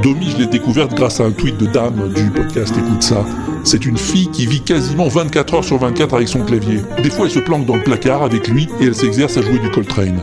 Domi, 0.03 0.31
je 0.31 0.39
l'ai 0.39 0.47
découverte 0.47 0.95
grâce 0.95 1.21
à 1.21 1.25
un 1.25 1.33
tweet 1.33 1.59
de 1.59 1.67
Dame 1.67 2.13
du 2.15 2.31
podcast 2.31 2.73
Écoute 2.79 3.03
ça. 3.03 3.25
C'est 3.65 3.85
une 3.87 3.97
fille 3.97 4.29
qui 4.31 4.47
vit 4.47 4.63
quasiment 4.63 5.09
24 5.09 5.55
heures 5.55 5.65
sur 5.65 5.79
24 5.79 6.15
avec 6.15 6.29
son 6.29 6.45
clavier. 6.45 6.81
Des 7.03 7.11
fois, 7.11 7.27
elle 7.27 7.31
se 7.31 7.39
planque 7.39 7.67
dans 7.67 7.77
le 7.77 7.83
placard 7.83 8.23
avec 8.23 8.49
lui 8.49 8.69
et 8.81 8.87
elle 8.87 8.95
s'exerce 8.95 9.37
à 9.37 9.43
jouer 9.43 9.59
du 9.59 9.71
Coltrane. 9.71 10.23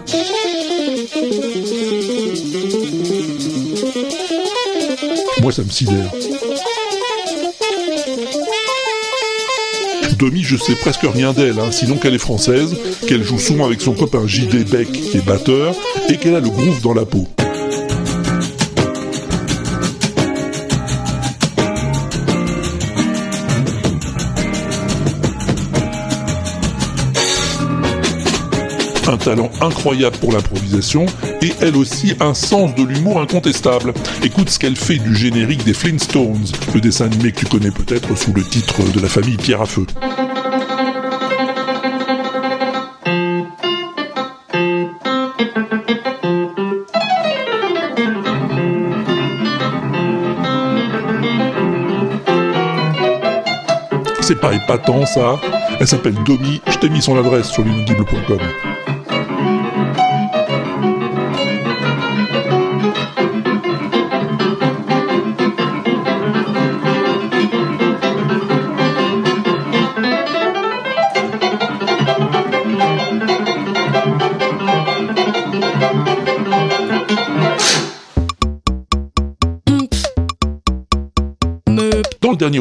Moi, 5.41 5.51
ça 5.51 5.63
me 5.63 5.69
sidère. 5.69 6.11
Domi, 10.17 10.41
je 10.41 10.57
sais 10.57 10.73
presque 10.75 11.03
rien 11.03 11.31
d'elle, 11.31 11.59
hein, 11.59 11.71
sinon 11.71 11.97
qu'elle 11.97 12.15
est 12.15 12.19
française, 12.19 12.75
qu'elle 13.07 13.23
joue 13.23 13.37
souvent 13.37 13.65
avec 13.65 13.81
son 13.81 13.93
copain 13.93 14.25
JD 14.25 14.67
Beck, 14.67 14.91
qui 14.91 15.17
est 15.17 15.25
batteur, 15.25 15.75
et 16.09 16.17
qu'elle 16.17 16.35
a 16.35 16.39
le 16.39 16.49
groove 16.49 16.81
dans 16.81 16.95
la 16.95 17.05
peau. 17.05 17.27
Un 29.09 29.17
talent 29.17 29.49
incroyable 29.61 30.17
pour 30.17 30.33
l'improvisation 30.33 31.05
et 31.41 31.53
elle 31.61 31.75
aussi 31.75 32.15
un 32.19 32.33
sens 32.33 32.75
de 32.75 32.83
l'humour 32.83 33.21
incontestable. 33.21 33.93
Écoute 34.23 34.49
ce 34.49 34.59
qu'elle 34.59 34.75
fait 34.75 34.97
du 34.97 35.15
générique 35.15 35.63
des 35.63 35.73
Flintstones, 35.73 36.45
le 36.73 36.81
dessin 36.81 37.05
animé 37.05 37.31
que 37.31 37.39
tu 37.39 37.45
connais 37.45 37.71
peut-être 37.71 38.17
sous 38.17 38.33
le 38.33 38.43
titre 38.43 38.81
de 38.93 38.99
la 38.99 39.07
famille 39.07 39.37
Pierre 39.37 39.61
à 39.61 39.65
Feu. 39.65 39.85
C'est 54.21 54.41
pas 54.41 54.53
épatant 54.53 55.05
ça. 55.05 55.39
Elle 55.79 55.87
s'appelle 55.87 56.15
Domi, 56.25 56.61
je 56.67 56.77
t'ai 56.79 56.89
mis 56.89 57.01
son 57.01 57.17
adresse 57.17 57.47
sur 57.47 57.63
l'inaudible.com. 57.63 58.39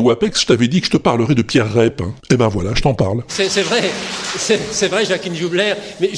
WAPEX, 0.06 0.42
je 0.42 0.46
t'avais 0.46 0.68
dit 0.68 0.80
que 0.80 0.86
je 0.86 0.92
te 0.92 0.96
parlerais 0.96 1.34
de 1.34 1.42
Pierre 1.42 1.72
Rep. 1.72 2.00
Hein. 2.00 2.14
Eh 2.30 2.36
ben 2.36 2.48
voilà, 2.48 2.70
je 2.74 2.82
t'en 2.82 2.94
parle. 2.94 3.22
C'est 3.28 3.48
vrai, 3.62 3.82
c'est 4.38 4.88
vrai, 4.88 5.04
Jacqueline 5.04 5.36
Joubler, 5.36 5.74
mais, 6.00 6.10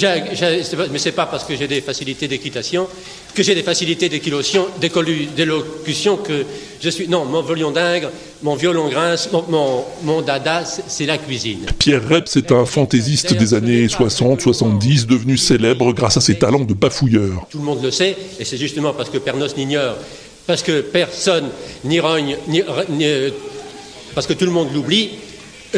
mais 0.92 0.98
c'est 0.98 1.12
pas 1.12 1.26
parce 1.26 1.44
que 1.44 1.56
j'ai 1.56 1.66
des 1.68 1.80
facilités 1.80 2.28
d'équitation 2.28 2.86
que 3.34 3.42
j'ai 3.42 3.54
des 3.54 3.62
facilités 3.62 4.08
d'élocution 4.08 6.16
que 6.16 6.44
je 6.82 6.90
suis. 6.90 7.08
Non, 7.08 7.24
mon 7.24 7.42
violon 7.42 7.70
d'ingre, 7.70 8.10
mon 8.42 8.54
violon 8.56 8.88
grince, 8.88 9.28
mon, 9.32 9.44
mon, 9.48 9.84
mon 10.02 10.22
dada, 10.22 10.64
c'est 10.64 11.06
la 11.06 11.18
cuisine. 11.18 11.66
Pierre 11.78 12.06
Rep, 12.08 12.24
c'est 12.26 12.50
un 12.52 12.64
fantaisiste 12.64 13.34
des 13.34 13.54
années 13.54 13.86
60-70, 13.86 15.06
devenu 15.06 15.36
célèbre 15.36 15.92
grâce 15.92 16.16
à 16.16 16.20
ses 16.20 16.38
talents 16.38 16.64
de 16.64 16.74
bafouilleur. 16.74 17.46
Tout 17.50 17.58
le 17.58 17.64
monde 17.64 17.82
le 17.82 17.90
sait, 17.90 18.16
et 18.40 18.44
c'est 18.44 18.56
justement 18.56 18.92
parce 18.92 19.10
que 19.10 19.18
Pernos 19.18 19.56
n'ignore, 19.56 19.96
parce 20.46 20.62
que 20.62 20.80
personne 20.80 21.48
n'irogne, 21.84 22.36
ni- 22.48 22.62
ni- 22.90 23.04
euh, 23.04 23.30
parce 24.18 24.26
que 24.26 24.32
tout 24.32 24.46
le 24.46 24.50
monde 24.50 24.70
l'oublie, 24.74 25.10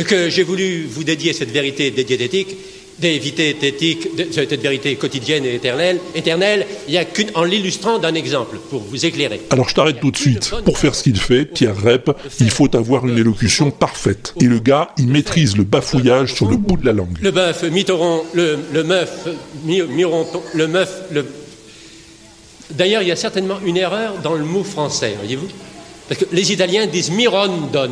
que 0.07 0.31
j'ai 0.31 0.45
voulu 0.45 0.87
vous 0.91 1.05
dédier 1.05 1.35
cette 1.35 1.51
vérité 1.51 1.91
diététique, 1.91 2.57
d'éviter 2.99 3.55
éthique, 3.61 4.17
de- 4.17 4.29
cette 4.33 4.55
vérité 4.63 4.97
quotidienne 4.97 5.45
et 5.45 5.57
éternelle. 5.57 5.99
éternelle 6.15 6.67
il 6.89 6.93
n'y 6.93 6.97
a 6.97 7.05
qu'une, 7.05 7.29
en 7.35 7.45
l'illustrant 7.45 7.99
d'un 7.99 8.15
exemple, 8.15 8.57
pour 8.71 8.81
vous 8.81 9.05
éclairer. 9.05 9.43
Alors 9.51 9.69
je 9.69 9.75
t'arrête 9.75 10.01
tout 10.01 10.11
de 10.11 10.17
suite. 10.17 10.51
Pour 10.65 10.79
faire 10.79 10.95
ce 10.95 11.03
qu'il 11.03 11.19
fait, 11.21 11.45
Pierre 11.45 11.77
Rep, 11.79 12.11
il 12.41 12.51
faut 12.51 12.75
avoir 12.75 13.07
une 13.07 13.19
élocution 13.19 13.71
parfaite. 13.71 14.33
Et 14.41 14.45
le 14.47 14.59
gars, 14.59 14.89
il 14.97 15.09
maîtrise 15.09 15.59
le 15.59 15.65
bafouillage 15.65 16.33
sur 16.33 16.49
le 16.49 16.57
bout 16.57 16.79
de 16.79 16.87
la 16.87 16.95
langue. 16.95 17.19
Le 17.21 17.33
bœuf, 17.33 17.63
mitoron, 17.65 18.23
le, 18.33 18.59
le 18.73 18.85
meuf, 18.85 19.29
mi- 19.65 19.83
mironton, 19.83 20.41
le 20.55 20.67
meuf, 20.67 20.91
le... 21.11 21.27
D'ailleurs, 22.71 23.03
il 23.03 23.09
y 23.09 23.13
a 23.13 23.17
certainement 23.17 23.59
une 23.67 23.77
erreur 23.77 24.15
dans 24.23 24.33
le 24.33 24.45
mot 24.47 24.65
français, 24.65 25.15
voyez-vous? 25.21 25.49
Parce 26.09 26.19
que 26.23 26.27
les 26.33 26.53
Italiens 26.53 26.87
disent 26.87 27.11
mirondon 27.13 27.91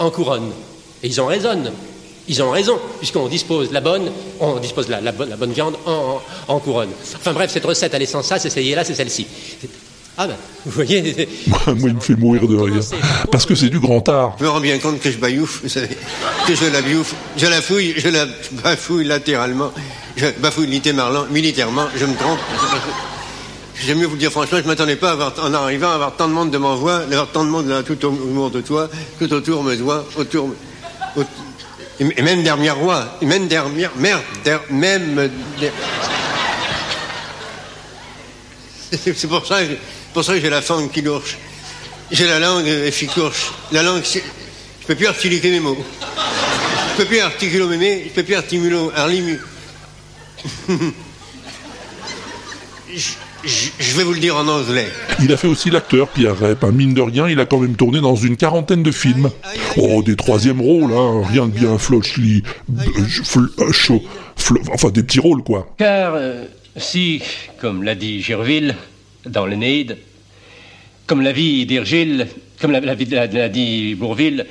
en 0.00 0.10
couronne. 0.10 0.50
Et 1.02 1.06
ils 1.06 1.20
ont 1.20 1.26
raison. 1.26 1.62
Ils 2.28 2.42
ont 2.42 2.50
raison, 2.50 2.78
puisqu'on 2.98 3.26
dispose 3.28 3.72
la 3.72 3.80
bonne, 3.80 4.10
on 4.40 4.58
dispose 4.58 4.88
la, 4.88 5.00
la 5.00 5.10
bonne, 5.10 5.30
la 5.30 5.36
bonne 5.36 5.52
viande 5.52 5.74
en, 5.86 5.92
en- 6.48 6.54
en 6.54 6.58
couronne. 6.60 6.90
Enfin 7.16 7.32
bref, 7.32 7.50
cette 7.50 7.64
recette, 7.64 7.92
elle 7.94 8.02
est 8.02 8.06
sans 8.06 8.22
ça, 8.22 8.36
essayez-la, 8.36 8.84
c'est 8.84 8.94
celle-ci. 8.94 9.26
Ah 10.16 10.26
ben, 10.28 10.36
vous 10.66 10.70
voyez, 10.72 11.28
Moi, 11.66 11.88
il 11.88 11.94
me 11.94 12.00
fait 12.00 12.14
mourir 12.14 12.46
de 12.46 12.56
rire. 12.56 12.82
Parce 13.32 13.46
que 13.46 13.54
c'est 13.54 13.68
du 13.70 13.80
grand 13.80 14.06
art. 14.08 14.36
Je 14.38 14.44
me 14.44 14.50
rends 14.50 14.60
bien 14.60 14.78
compte 14.78 15.00
que 15.00 15.10
je 15.10 15.16
baillouffe, 15.18 15.60
vous 15.62 15.68
savez, 15.68 15.88
que 16.46 16.54
je 16.54 16.66
la 16.66 16.82
biouffe, 16.82 17.14
je 17.36 17.46
la 17.46 17.60
fouille, 17.62 17.94
je 17.96 18.08
la 18.08 18.26
bafouille 18.62 19.06
latéralement, 19.06 19.72
je 20.16 20.26
bafouille 20.38 20.66
littéralement, 20.68 21.24
militairement, 21.30 21.86
je 21.96 22.04
me 22.04 22.14
trompe. 22.16 22.38
J'aime 23.80 23.98
mieux 23.98 24.06
vous 24.06 24.16
dire 24.16 24.30
franchement, 24.30 24.58
je 24.58 24.62
ne 24.64 24.68
m'attendais 24.68 24.96
pas 24.96 25.08
à 25.10 25.12
avoir, 25.12 25.32
en 25.42 25.54
arrivant 25.54 25.90
à 25.90 25.94
avoir 25.94 26.14
tant 26.16 26.28
de 26.28 26.32
monde 26.34 26.50
devant 26.50 26.76
moi, 26.76 27.00
d'avoir 27.06 27.28
tant 27.28 27.44
de 27.44 27.48
monde 27.50 27.82
tout 27.86 27.92
autour 28.04 28.50
de 28.50 28.60
toi, 28.60 28.90
tout 29.18 29.32
autour 29.32 29.64
de 29.64 29.74
toi, 29.76 30.04
autour, 30.16 30.50
au- 31.16 31.24
et 31.98 32.22
même 32.22 32.42
derrière 32.42 32.76
roi, 32.76 33.16
et 33.22 33.26
même 33.26 33.48
derrière, 33.48 33.92
merde, 33.96 34.22
même, 34.70 35.30
C'est 38.92 39.28
pour 39.28 39.46
ça, 39.46 39.62
que- 39.64 39.76
pour 40.12 40.24
ça 40.24 40.34
que 40.34 40.40
j'ai 40.40 40.50
la 40.50 40.60
fangue 40.62 40.90
qui 40.90 41.00
lourche. 41.00 41.38
J'ai 42.10 42.26
la 42.26 42.38
langue 42.40 42.66
efficourche. 42.66 43.52
La 43.70 43.82
langue, 43.84 44.02
je 44.04 44.18
peux 44.86 44.94
plus 44.96 45.06
articuler 45.06 45.50
mes 45.50 45.60
mots. 45.60 45.78
Je 46.92 46.96
peux 46.96 47.04
plus 47.06 47.20
articuler 47.20 47.64
mes 47.66 47.76
mots, 47.76 48.02
je 48.06 48.10
peux 48.14 48.24
plus 48.24 48.34
articuler, 48.34 48.88
arlimu. 48.96 49.40
je, 52.94 53.08
je- 53.44 53.96
vais 53.96 54.04
vous 54.04 54.12
le 54.12 54.20
dire 54.20 54.36
en 54.36 54.46
anglais. 54.46 54.88
Il 55.22 55.32
a 55.32 55.36
fait 55.36 55.48
aussi 55.48 55.70
l'acteur, 55.70 56.08
Pierre 56.08 56.38
Rep. 56.38 56.62
Un 56.64 56.72
mine 56.72 56.94
de 56.94 57.00
rien, 57.00 57.28
il 57.28 57.38
a 57.40 57.46
quand 57.46 57.58
même 57.58 57.74
tourné 57.76 58.00
dans 58.00 58.14
une 58.16 58.36
quarantaine 58.36 58.82
de 58.82 58.90
films. 58.90 59.30
Oh, 59.76 60.02
des 60.02 60.16
troisièmes 60.16 60.60
rôles, 60.60 60.92
hein. 60.92 61.22
Rien 61.28 61.46
de 61.46 61.52
bien 61.52 61.76
flochli, 61.78 62.42
euh, 62.70 62.82
fl- 64.38 64.58
enfin 64.72 64.90
des 64.90 65.02
petits 65.02 65.20
rôles, 65.20 65.42
quoi. 65.42 65.74
Car 65.78 66.14
euh, 66.14 66.44
si, 66.76 67.22
comme 67.60 67.82
l'a 67.82 67.94
dit 67.94 68.22
Gerville 68.22 68.74
dans 69.26 69.46
l'Énéide, 69.46 69.98
comme 71.06 71.20
l'a 71.22 71.32
dit 71.32 71.64
Virgile, 71.66 72.26
comme 72.60 72.70
l'a, 72.72 72.80
l'a- 72.80 73.48
dit 73.48 73.94
Bourville, 73.94 74.46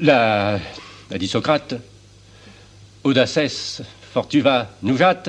l'a 0.00 0.58
dit 1.18 1.28
Socrate, 1.28 1.74
audaces, 3.04 3.82
fortuva, 4.12 4.70
nujat, 4.82 5.22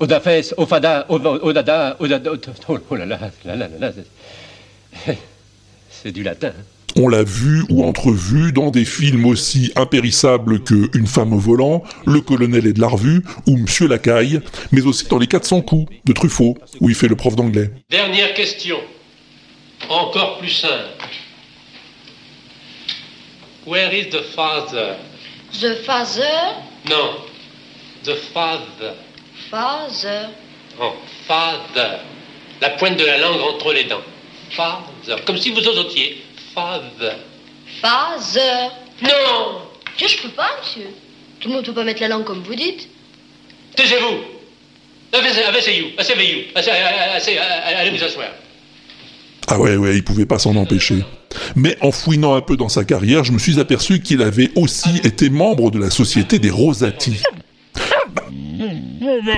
audafes, 0.00 0.52
ofada, 0.56 1.06
odada, 1.08 1.96
odada, 2.00 2.32
oh, 2.68 2.78
oh 2.90 2.96
là 2.96 3.06
là, 3.06 3.18
là 3.44 3.56
là 3.56 3.68
là 3.68 3.78
là, 3.78 3.92
c'est- 3.92 5.18
c'est 5.90 6.12
du 6.12 6.22
latin. 6.22 6.52
On 6.96 7.06
l'a 7.08 7.22
vu 7.22 7.62
ou 7.68 7.84
entrevu 7.84 8.50
dans 8.52 8.70
des 8.72 8.84
films 8.84 9.24
aussi 9.26 9.70
impérissables 9.76 10.64
que 10.64 10.90
Une 10.98 11.06
femme 11.06 11.32
au 11.32 11.38
volant, 11.38 11.84
Le 12.04 12.20
colonel 12.20 12.66
est 12.66 12.72
de 12.72 12.80
la 12.80 12.88
revue 12.88 13.22
ou 13.46 13.56
Monsieur 13.56 13.86
Lacaille, 13.86 14.40
mais 14.72 14.82
aussi 14.82 15.06
dans 15.06 15.18
Les 15.18 15.28
400 15.28 15.60
coups 15.62 15.92
de 16.04 16.12
Truffaut, 16.12 16.58
où 16.80 16.88
il 16.88 16.96
fait 16.96 17.06
le 17.06 17.14
prof 17.14 17.36
d'anglais. 17.36 17.70
Dernière 17.90 18.34
question, 18.34 18.76
encore 19.88 20.38
plus 20.38 20.50
simple. 20.50 21.06
Where 23.66 23.92
is 23.94 24.08
the 24.10 24.22
father? 24.34 24.96
The 25.60 25.84
father, 25.84 26.56
Non, 26.88 27.16
the 28.04 28.14
father. 28.32 28.94
Father, 29.50 30.28
Oh, 30.80 30.92
father. 31.26 31.98
La 32.60 32.70
pointe 32.70 32.96
de 32.98 33.04
la 33.04 33.18
langue 33.18 33.40
entre 33.40 33.72
les 33.72 33.84
dents. 33.84 34.00
Father. 34.50 35.16
Comme 35.26 35.36
si 35.38 35.50
vous 35.50 35.58
osotiez. 35.60 36.22
Father. 36.54 37.16
father. 37.80 38.70
Non 39.02 39.62
Dieu, 39.98 40.08
je 40.08 40.18
peux 40.22 40.28
pas, 40.30 40.50
monsieur. 40.60 40.88
Tout 41.40 41.48
le 41.48 41.54
monde 41.54 41.64
peut 41.64 41.72
pas 41.74 41.84
mettre 41.84 42.00
la 42.00 42.08
langue 42.08 42.24
comme 42.24 42.42
vous 42.42 42.54
dites. 42.54 42.88
Taisez-vous 43.76 44.18
Asseyez-vous, 45.12 45.90
asseyez-vous, 45.98 46.54
asseyez- 46.54 47.38
allez 47.38 47.90
vous 47.90 48.04
asseoir. 48.04 48.28
Ah 49.48 49.58
ouais, 49.58 49.76
ouais, 49.76 49.96
il 49.96 50.04
pouvait 50.04 50.26
pas 50.26 50.38
s'en 50.38 50.54
empêcher. 50.54 51.02
Mais 51.56 51.76
en 51.80 51.90
fouinant 51.90 52.34
un 52.34 52.40
peu 52.40 52.56
dans 52.56 52.68
sa 52.68 52.84
carrière, 52.84 53.24
je 53.24 53.32
me 53.32 53.38
suis 53.38 53.58
aperçu 53.58 54.00
qu'il 54.00 54.22
avait 54.22 54.50
aussi 54.54 54.98
été 55.02 55.28
membre 55.28 55.70
de 55.72 55.78
la 55.80 55.90
société 55.90 56.38
des 56.38 56.50
Rosati. 56.50 57.16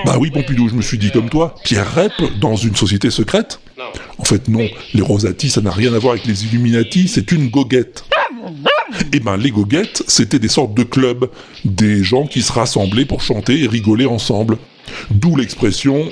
Bah 0.05 0.17
oui, 0.19 0.29
Pompidou, 0.29 0.67
je 0.67 0.75
me 0.75 0.81
suis 0.81 0.97
dit 0.97 1.11
comme 1.11 1.29
toi, 1.29 1.55
Pierre 1.63 1.93
Rep 1.95 2.11
dans 2.39 2.55
une 2.55 2.75
société 2.75 3.09
secrète 3.09 3.59
En 4.17 4.25
fait, 4.25 4.49
non, 4.49 4.67
les 4.93 5.01
Rosati, 5.01 5.49
ça 5.49 5.61
n'a 5.61 5.71
rien 5.71 5.93
à 5.93 5.99
voir 5.99 6.13
avec 6.13 6.25
les 6.25 6.45
Illuminati, 6.45 7.07
c'est 7.07 7.31
une 7.31 7.49
goguette. 7.49 8.03
Eh 9.13 9.19
ben, 9.19 9.37
les 9.37 9.51
goguettes, 9.51 10.03
c'était 10.07 10.39
des 10.39 10.49
sortes 10.49 10.73
de 10.73 10.83
clubs, 10.83 11.29
des 11.63 12.03
gens 12.03 12.27
qui 12.27 12.41
se 12.41 12.51
rassemblaient 12.51 13.05
pour 13.05 13.21
chanter 13.21 13.63
et 13.63 13.67
rigoler 13.67 14.05
ensemble. 14.05 14.57
D'où 15.11 15.35
l'expression 15.35 16.11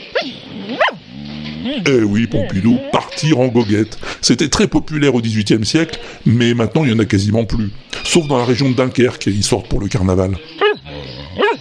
eh 1.88 2.04
oui, 2.04 2.28
Pompidou, 2.28 2.78
partir 2.92 3.40
en 3.40 3.48
goguette. 3.48 3.98
C'était 4.22 4.50
très 4.50 4.68
populaire 4.68 5.16
au 5.16 5.22
XVIIIe 5.22 5.66
siècle, 5.66 6.00
mais 6.26 6.54
maintenant 6.54 6.84
il 6.84 6.92
y 6.92 6.94
en 6.94 7.00
a 7.00 7.06
quasiment 7.06 7.46
plus. 7.46 7.72
Sauf 8.04 8.28
dans 8.28 8.38
la 8.38 8.46
région 8.46 8.70
de 8.70 8.76
Dunkerque, 8.76 9.28
ils 9.28 9.44
sortent 9.44 9.68
pour 9.68 9.80
le 9.80 9.88
carnaval. 9.88 10.38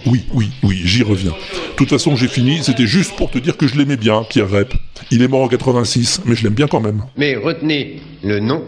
Oui, 0.05 0.23
oui, 0.33 0.49
oui, 0.63 0.81
j'y 0.85 1.03
reviens. 1.03 1.31
De 1.31 1.75
toute 1.75 1.89
façon, 1.89 2.15
j'ai 2.15 2.27
fini, 2.27 2.59
c'était 2.63 2.87
juste 2.87 3.15
pour 3.15 3.29
te 3.31 3.37
dire 3.37 3.55
que 3.57 3.67
je 3.67 3.75
l'aimais 3.77 3.97
bien, 3.97 4.23
Pierre 4.23 4.49
Rep. 4.49 4.73
Il 5.11 5.21
est 5.21 5.27
mort 5.27 5.41
en 5.41 5.47
86, 5.47 6.21
mais 6.25 6.35
je 6.35 6.43
l'aime 6.43 6.53
bien 6.53 6.67
quand 6.67 6.81
même. 6.81 7.03
Mais 7.17 7.35
retenez 7.35 8.01
le 8.23 8.39
nom. 8.39 8.63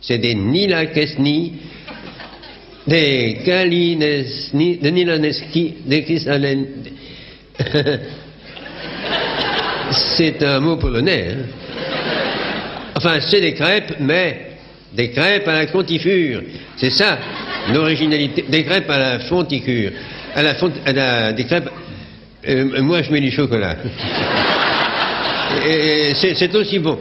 C'est 0.00 0.18
des 0.18 0.34
Nilakesni, 0.34 1.54
des 2.86 3.38
Kalinesni, 3.44 4.76
des 4.78 4.90
Nilaneski, 4.90 5.74
des 5.86 6.04
Kisalen. 6.04 6.66
C'est 9.90 10.42
un 10.42 10.60
mot 10.60 10.76
polonais. 10.76 11.28
hein. 11.32 11.46
Enfin, 12.96 13.18
c'est 13.20 13.40
des 13.40 13.54
crêpes, 13.54 13.94
mais 14.00 14.51
des 14.94 15.10
crêpes 15.10 15.48
à 15.48 15.52
la 15.54 15.66
contifure. 15.66 16.42
C'est 16.76 16.90
ça, 16.90 17.18
l'originalité. 17.72 18.44
Des 18.48 18.64
crêpes 18.64 18.90
à 18.90 18.98
la 18.98 19.18
fonticure. 19.20 19.92
À 20.34 20.42
la 20.42 20.54
font... 20.54 20.72
à 20.86 20.92
la- 20.92 21.32
Des 21.32 21.44
crêpes... 21.44 21.68
euh, 22.48 22.82
moi, 22.82 23.02
je 23.02 23.10
mets 23.10 23.20
du 23.20 23.30
chocolat. 23.30 23.76
Et 25.66 26.12
c'est 26.14 26.54
aussi 26.54 26.78
bon. 26.78 26.98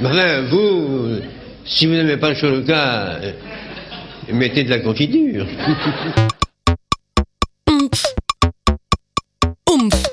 Vous, 0.00 1.18
si 1.64 1.86
vous 1.86 1.92
n'aimez 1.94 2.16
pas 2.16 2.30
le 2.30 2.36
chocolat, 2.36 3.18
euh, 3.22 3.32
mettez 4.32 4.62
de 4.64 4.70
la 4.70 4.78
confiture. 4.78 5.46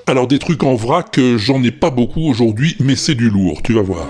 Alors 0.08 0.28
des 0.28 0.40
trucs 0.40 0.64
en 0.64 0.76
vrac, 0.76 1.18
euh, 1.18 1.38
j'en 1.38 1.64
ai 1.64 1.72
pas 1.72 1.90
beaucoup 1.90 2.22
aujourd'hui, 2.30 2.76
mais 2.80 2.96
c'est 2.96 3.16
du 3.16 3.30
lourd, 3.30 3.62
tu 3.64 3.74
vas 3.74 3.82
voir. 3.82 4.08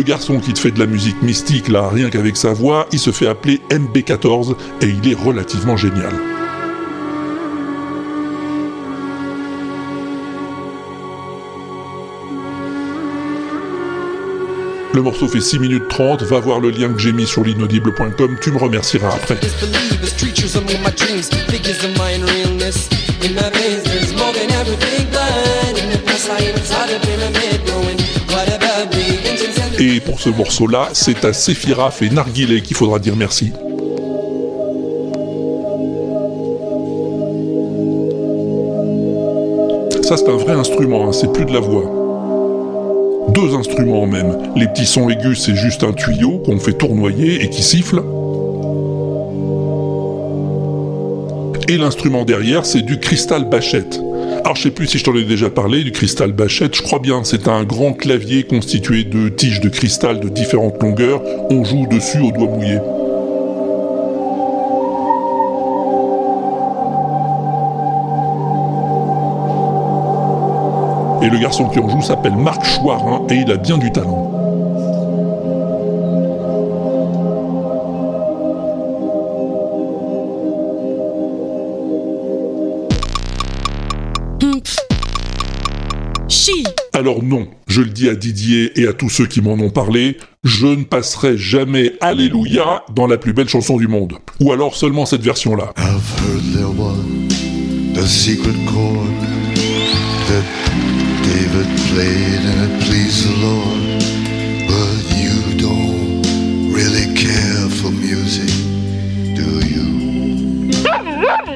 Le 0.00 0.04
garçon 0.04 0.40
qui 0.40 0.54
te 0.54 0.58
fait 0.58 0.70
de 0.70 0.78
la 0.78 0.86
musique 0.86 1.20
mystique, 1.20 1.68
là, 1.68 1.90
rien 1.90 2.08
qu'avec 2.08 2.34
sa 2.34 2.54
voix, 2.54 2.88
il 2.90 2.98
se 2.98 3.10
fait 3.10 3.26
appeler 3.26 3.60
MB14 3.68 4.54
et 4.80 4.86
il 4.86 5.12
est 5.12 5.14
relativement 5.14 5.76
génial. 5.76 6.14
Le 14.94 15.02
morceau 15.02 15.28
fait 15.28 15.42
6 15.42 15.58
minutes 15.58 15.88
30, 15.90 16.22
va 16.22 16.40
voir 16.40 16.60
le 16.60 16.70
lien 16.70 16.90
que 16.94 16.98
j'ai 16.98 17.12
mis 17.12 17.26
sur 17.26 17.44
l'inaudible.com, 17.44 18.38
tu 18.40 18.52
me 18.52 18.56
remercieras 18.56 19.14
après. 19.14 19.36
Et 29.82 29.98
pour 29.98 30.20
ce 30.20 30.28
morceau-là, 30.28 30.90
c'est 30.92 31.24
à 31.24 31.32
Séphiraf 31.32 32.02
et 32.02 32.10
Narguilé 32.10 32.60
qu'il 32.60 32.76
faudra 32.76 32.98
dire 32.98 33.16
merci. 33.16 33.50
Ça, 40.02 40.18
c'est 40.18 40.28
un 40.28 40.36
vrai 40.36 40.52
instrument, 40.52 41.08
hein, 41.08 41.12
c'est 41.12 41.32
plus 41.32 41.46
de 41.46 41.54
la 41.54 41.60
voix. 41.60 43.30
Deux 43.30 43.54
instruments 43.54 44.06
même. 44.06 44.52
Les 44.54 44.66
petits 44.66 44.84
sons 44.84 45.08
aigus, 45.08 45.40
c'est 45.40 45.56
juste 45.56 45.82
un 45.82 45.94
tuyau 45.94 46.42
qu'on 46.44 46.58
fait 46.58 46.74
tournoyer 46.74 47.42
et 47.42 47.48
qui 47.48 47.62
siffle. 47.62 48.02
Et 51.68 51.78
l'instrument 51.78 52.26
derrière, 52.26 52.66
c'est 52.66 52.82
du 52.82 53.00
cristal 53.00 53.48
bachette. 53.48 53.98
Alors 54.42 54.56
je 54.56 54.62
sais 54.62 54.70
plus 54.70 54.86
si 54.86 54.98
je 54.98 55.04
t'en 55.04 55.14
ai 55.14 55.24
déjà 55.24 55.50
parlé 55.50 55.84
du 55.84 55.92
cristal 55.92 56.32
bachette, 56.32 56.74
je 56.74 56.82
crois 56.82 56.98
bien, 56.98 57.22
c'est 57.24 57.46
un 57.46 57.62
grand 57.62 57.92
clavier 57.92 58.44
constitué 58.44 59.04
de 59.04 59.28
tiges 59.28 59.60
de 59.60 59.68
cristal 59.68 60.18
de 60.18 60.28
différentes 60.28 60.82
longueurs, 60.82 61.22
on 61.50 61.62
joue 61.62 61.86
dessus 61.86 62.20
au 62.20 62.32
doigt 62.32 62.48
mouillé. 62.48 62.78
Et 71.22 71.28
le 71.28 71.38
garçon 71.38 71.68
qui 71.68 71.78
en 71.78 71.88
joue 71.90 72.00
s'appelle 72.00 72.34
Marc 72.34 72.64
Chouarin 72.64 73.26
et 73.28 73.34
il 73.34 73.52
a 73.52 73.58
bien 73.58 73.76
du 73.76 73.92
talent. 73.92 74.39
Alors 87.00 87.22
non, 87.24 87.48
je 87.66 87.80
le 87.80 87.88
dis 87.88 88.10
à 88.10 88.14
Didier 88.14 88.78
et 88.78 88.86
à 88.86 88.92
tous 88.92 89.08
ceux 89.08 89.24
qui 89.24 89.40
m'en 89.40 89.54
ont 89.54 89.70
parlé, 89.70 90.18
je 90.44 90.66
ne 90.66 90.84
passerai 90.84 91.38
jamais 91.38 91.94
Alléluia 92.02 92.84
dans 92.94 93.06
la 93.06 93.16
plus 93.16 93.32
belle 93.32 93.48
chanson 93.48 93.78
du 93.78 93.88
monde. 93.88 94.18
Ou 94.38 94.52
alors 94.52 94.76
seulement 94.76 95.06
cette 95.06 95.22
version-là. 95.22 95.72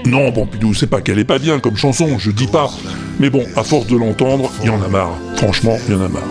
Non, 0.07 0.33
Pompidou, 0.33 0.73
c'est 0.73 0.87
pas 0.87 1.03
qu'elle 1.03 1.19
est 1.19 1.25
pas 1.25 1.39
bien 1.39 1.59
comme 1.59 1.77
chanson, 1.77 2.19
je 2.19 2.31
dis 2.31 2.47
pas. 2.47 2.71
Mais 3.21 3.31
bon, 3.31 3.45
à 3.57 3.63
force 3.63 3.87
de 3.87 3.97
l'entendre, 3.97 4.51
il 4.63 4.67
y 4.67 4.71
en 4.71 4.83
a 4.83 4.89
marre. 4.89 5.17
Franchement, 5.37 5.77
il 5.89 5.95
y 5.95 5.97
en 5.97 6.03
a 6.03 6.09
marre. 6.09 6.23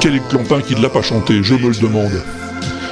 Quel 0.00 0.14
est 0.14 0.18
le 0.18 0.28
clampin 0.28 0.60
qui 0.60 0.74
ne 0.74 0.82
l'a 0.82 0.88
pas 0.88 1.02
chanté? 1.02 1.42
Je 1.42 1.54
me 1.54 1.68
le 1.68 1.80
demande. 1.80 2.22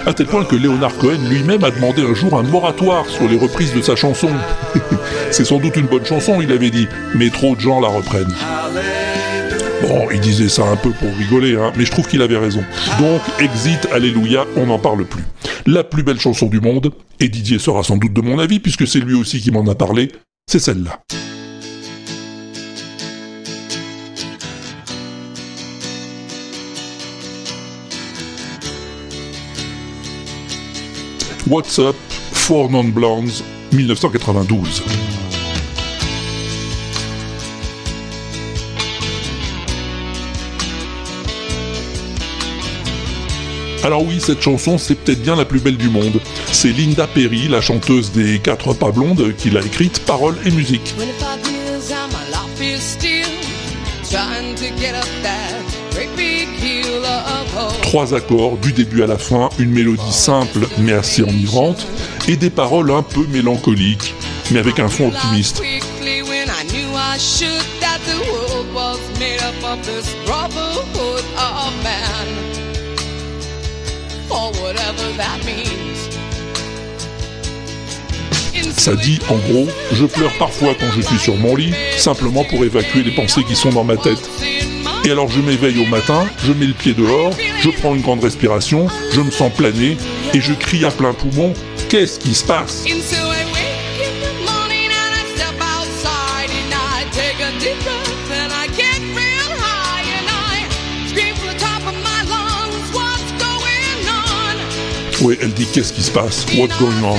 À 0.06 0.14
tel 0.14 0.26
point 0.26 0.44
que 0.44 0.56
Léonard 0.56 0.96
Cohen 0.96 1.18
lui-même 1.28 1.62
a 1.64 1.70
demandé 1.70 2.02
un 2.02 2.14
jour 2.14 2.38
un 2.38 2.42
moratoire 2.42 3.06
sur 3.06 3.28
les 3.28 3.37
reprises 3.37 3.74
de 3.74 3.83
sa 3.83 3.96
chanson. 3.96 4.30
c'est 5.30 5.44
sans 5.44 5.59
doute 5.59 5.76
une 5.76 5.87
bonne 5.87 6.06
chanson, 6.06 6.40
il 6.40 6.50
avait 6.52 6.70
dit, 6.70 6.88
mais 7.14 7.28
trop 7.28 7.54
de 7.54 7.61
gens 7.61 7.80
la 7.80 7.88
reprennent. 7.88 8.35
Bon, 9.83 10.09
il 10.12 10.20
disait 10.20 10.48
ça 10.48 10.64
un 10.64 10.76
peu 10.76 10.90
pour 10.90 11.14
rigoler, 11.16 11.56
hein, 11.56 11.72
mais 11.76 11.85
je 11.85 11.90
trouve 11.90 12.06
qu'il 12.06 12.22
avait 12.22 12.37
raison. 12.38 12.62
Donc, 12.98 13.20
Exit, 13.40 13.88
Alléluia, 13.92 14.44
on 14.56 14.66
n'en 14.66 14.78
parle 14.78 15.04
plus. 15.04 15.24
La 15.66 15.85
plus 15.85 16.02
belle 16.02 16.20
chanson 16.20 16.46
du 16.46 16.61
monde, 16.61 16.92
et 17.18 17.28
Didier 17.28 17.59
sera 17.59 17.83
sans 17.83 17.96
doute 17.96 18.12
de 18.12 18.20
mon 18.20 18.38
avis, 18.38 18.61
puisque 18.61 18.87
c'est 18.87 19.00
lui 19.00 19.14
aussi 19.14 19.40
qui 19.40 19.50
m'en 19.50 19.66
a 19.66 19.74
parlé, 19.74 20.12
c'est 20.46 20.59
celle-là. 20.59 21.00
What's 31.46 31.79
Up, 31.79 31.96
Four 32.33 32.70
Non-Blondes, 32.70 33.42
1992. 33.72 34.83
Alors 43.83 44.05
oui, 44.05 44.20
cette 44.20 44.42
chanson, 44.42 44.76
c'est 44.76 44.94
peut-être 44.94 45.22
bien 45.22 45.37
la 45.37 45.44
plus 45.44 45.61
belle 45.61 45.79
du 45.79 45.88
monde. 45.88 46.20
C'est 46.53 46.72
Linda 46.72 47.07
Perry, 47.07 47.48
la 47.48 47.61
chanteuse 47.61 48.12
des 48.12 48.38
Quatre 48.38 48.74
Pas 48.74 48.90
Blondes, 48.90 49.35
qui 49.37 49.50
l'a 49.50 49.61
écrite, 49.61 50.05
paroles 50.05 50.37
et 50.44 50.50
musique. 50.50 50.94
Trois 57.83 58.14
accords, 58.14 58.57
du 58.59 58.73
début 58.73 59.03
à 59.03 59.07
la 59.07 59.18
fin, 59.18 59.49
une 59.59 59.70
mélodie 59.70 60.12
simple 60.12 60.68
mais 60.79 60.92
assez 60.92 61.23
enivrante, 61.23 61.87
et 62.29 62.37
des 62.37 62.51
paroles 62.51 62.90
un 62.92 63.03
peu 63.03 63.27
mélancoliques, 63.27 64.14
mais 64.51 64.61
avec 64.61 64.79
un 64.79 64.88
fond 64.88 65.09
optimiste. 65.09 65.62
Ça 78.77 78.94
dit, 78.94 79.18
en 79.29 79.37
gros, 79.37 79.68
je 79.92 80.05
pleure 80.07 80.33
parfois 80.38 80.75
quand 80.79 80.90
je 80.96 81.03
suis 81.03 81.18
sur 81.18 81.37
mon 81.37 81.57
lit, 81.57 81.73
simplement 81.96 82.44
pour 82.44 82.64
évacuer 82.64 83.03
les 83.03 83.11
pensées 83.11 83.44
qui 83.44 83.57
sont 83.57 83.70
dans 83.70 83.85
ma 83.85 83.96
tête. 83.96 84.31
Et 85.05 85.11
alors 85.11 85.29
je 85.29 85.41
m'éveille 85.41 85.79
au 85.79 85.87
matin, 85.87 86.27
je 86.45 86.53
mets 86.53 86.67
le 86.67 86.75
pied 86.75 86.93
dehors, 86.93 87.33
je 87.61 87.71
prends 87.71 87.95
une 87.95 88.03
grande 88.03 88.23
respiration, 88.23 88.87
je 89.13 89.21
me 89.21 89.31
sens 89.31 89.53
planer, 89.53 89.97
et 90.35 90.41
je 90.41 90.53
crie 90.53 90.85
à 90.85 90.91
plein 90.91 91.15
poumon, 91.15 91.55
qu'est-ce 91.89 92.19
qui 92.19 92.35
se 92.35 92.45
passe? 92.45 92.85
Oui, 105.23 105.37
elle 105.43 105.53
dit 105.53 105.67
qu'est-ce 105.73 105.93
qui 105.93 106.03
se 106.03 106.11
passe, 106.11 106.47
what's 106.57 106.79
going 106.79 107.03
on? 107.03 107.19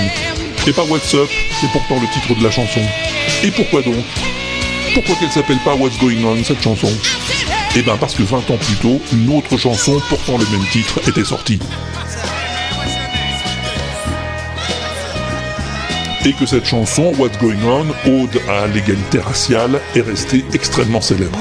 Et 0.68 0.74
pas 0.74 0.84
what's 0.84 1.14
up, 1.16 1.30
c'est 1.60 1.72
pourtant 1.72 2.00
le 2.00 2.08
titre 2.14 2.40
de 2.40 2.44
la 2.44 2.52
chanson. 2.52 2.82
Et 3.44 3.52
pourquoi 3.52 3.82
donc? 3.82 4.06
Pourquoi 4.94 5.16
qu'elle 5.16 5.32
s'appelle 5.32 5.60
pas 5.64 5.74
What's 5.74 5.98
Going 6.00 6.24
On, 6.26 6.44
cette 6.44 6.62
chanson? 6.62 6.92
Eh 7.74 7.82
ben 7.84 7.96
parce 7.98 8.16
que 8.16 8.24
20 8.24 8.52
ans 8.52 8.58
plus 8.58 8.76
tôt, 8.76 9.00
une 9.14 9.34
autre 9.34 9.56
chanson 9.56 9.98
portant 10.10 10.38
le 10.38 10.46
même 10.52 10.68
titre 10.72 11.00
était 11.08 11.24
sortie. 11.24 11.58
Et 16.26 16.34
que 16.34 16.46
cette 16.46 16.66
chanson, 16.66 17.14
What's 17.18 17.38
Going 17.38 17.64
On, 17.66 17.88
ode 18.10 18.42
à 18.50 18.68
l'égalité 18.68 19.20
raciale, 19.20 19.80
est 19.96 20.02
restée 20.02 20.44
extrêmement 20.54 21.00
célèbre. 21.00 21.40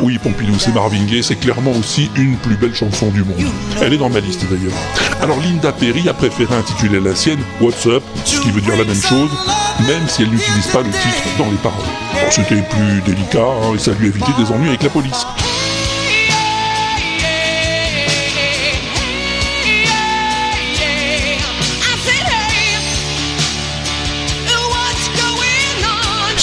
Oui, 0.00 0.18
Pompidou, 0.18 0.54
c'est 0.58 0.72
Marvin 0.72 1.06
c'est 1.22 1.36
clairement 1.36 1.72
aussi 1.72 2.10
une 2.16 2.36
plus 2.36 2.56
belle 2.56 2.74
chanson 2.74 3.08
du 3.08 3.24
monde. 3.24 3.42
Elle 3.82 3.94
est 3.94 3.98
dans 3.98 4.08
ma 4.08 4.20
liste 4.20 4.44
d'ailleurs. 4.50 4.76
Alors 5.20 5.38
Linda 5.40 5.72
Perry 5.72 6.08
a 6.08 6.14
préféré 6.14 6.54
intituler 6.54 7.00
la 7.00 7.14
sienne 7.14 7.40
What's 7.60 7.86
Up, 7.86 8.02
ce 8.24 8.40
qui 8.40 8.50
veut 8.50 8.60
dire 8.60 8.76
la 8.76 8.84
même 8.84 8.94
chose, 8.94 9.30
même 9.86 10.08
si 10.08 10.22
elle 10.22 10.30
n'utilise 10.30 10.66
pas 10.68 10.82
le 10.82 10.90
titre 10.90 11.28
dans 11.38 11.50
les 11.50 11.56
paroles. 11.56 11.84
C'était 12.30 12.62
plus 12.62 13.00
délicat 13.06 13.40
hein, 13.40 13.74
et 13.74 13.78
ça 13.78 13.92
lui 13.92 14.08
évité 14.08 14.30
des 14.38 14.52
ennuis 14.52 14.68
avec 14.68 14.82
la 14.82 14.90
police. 14.90 15.26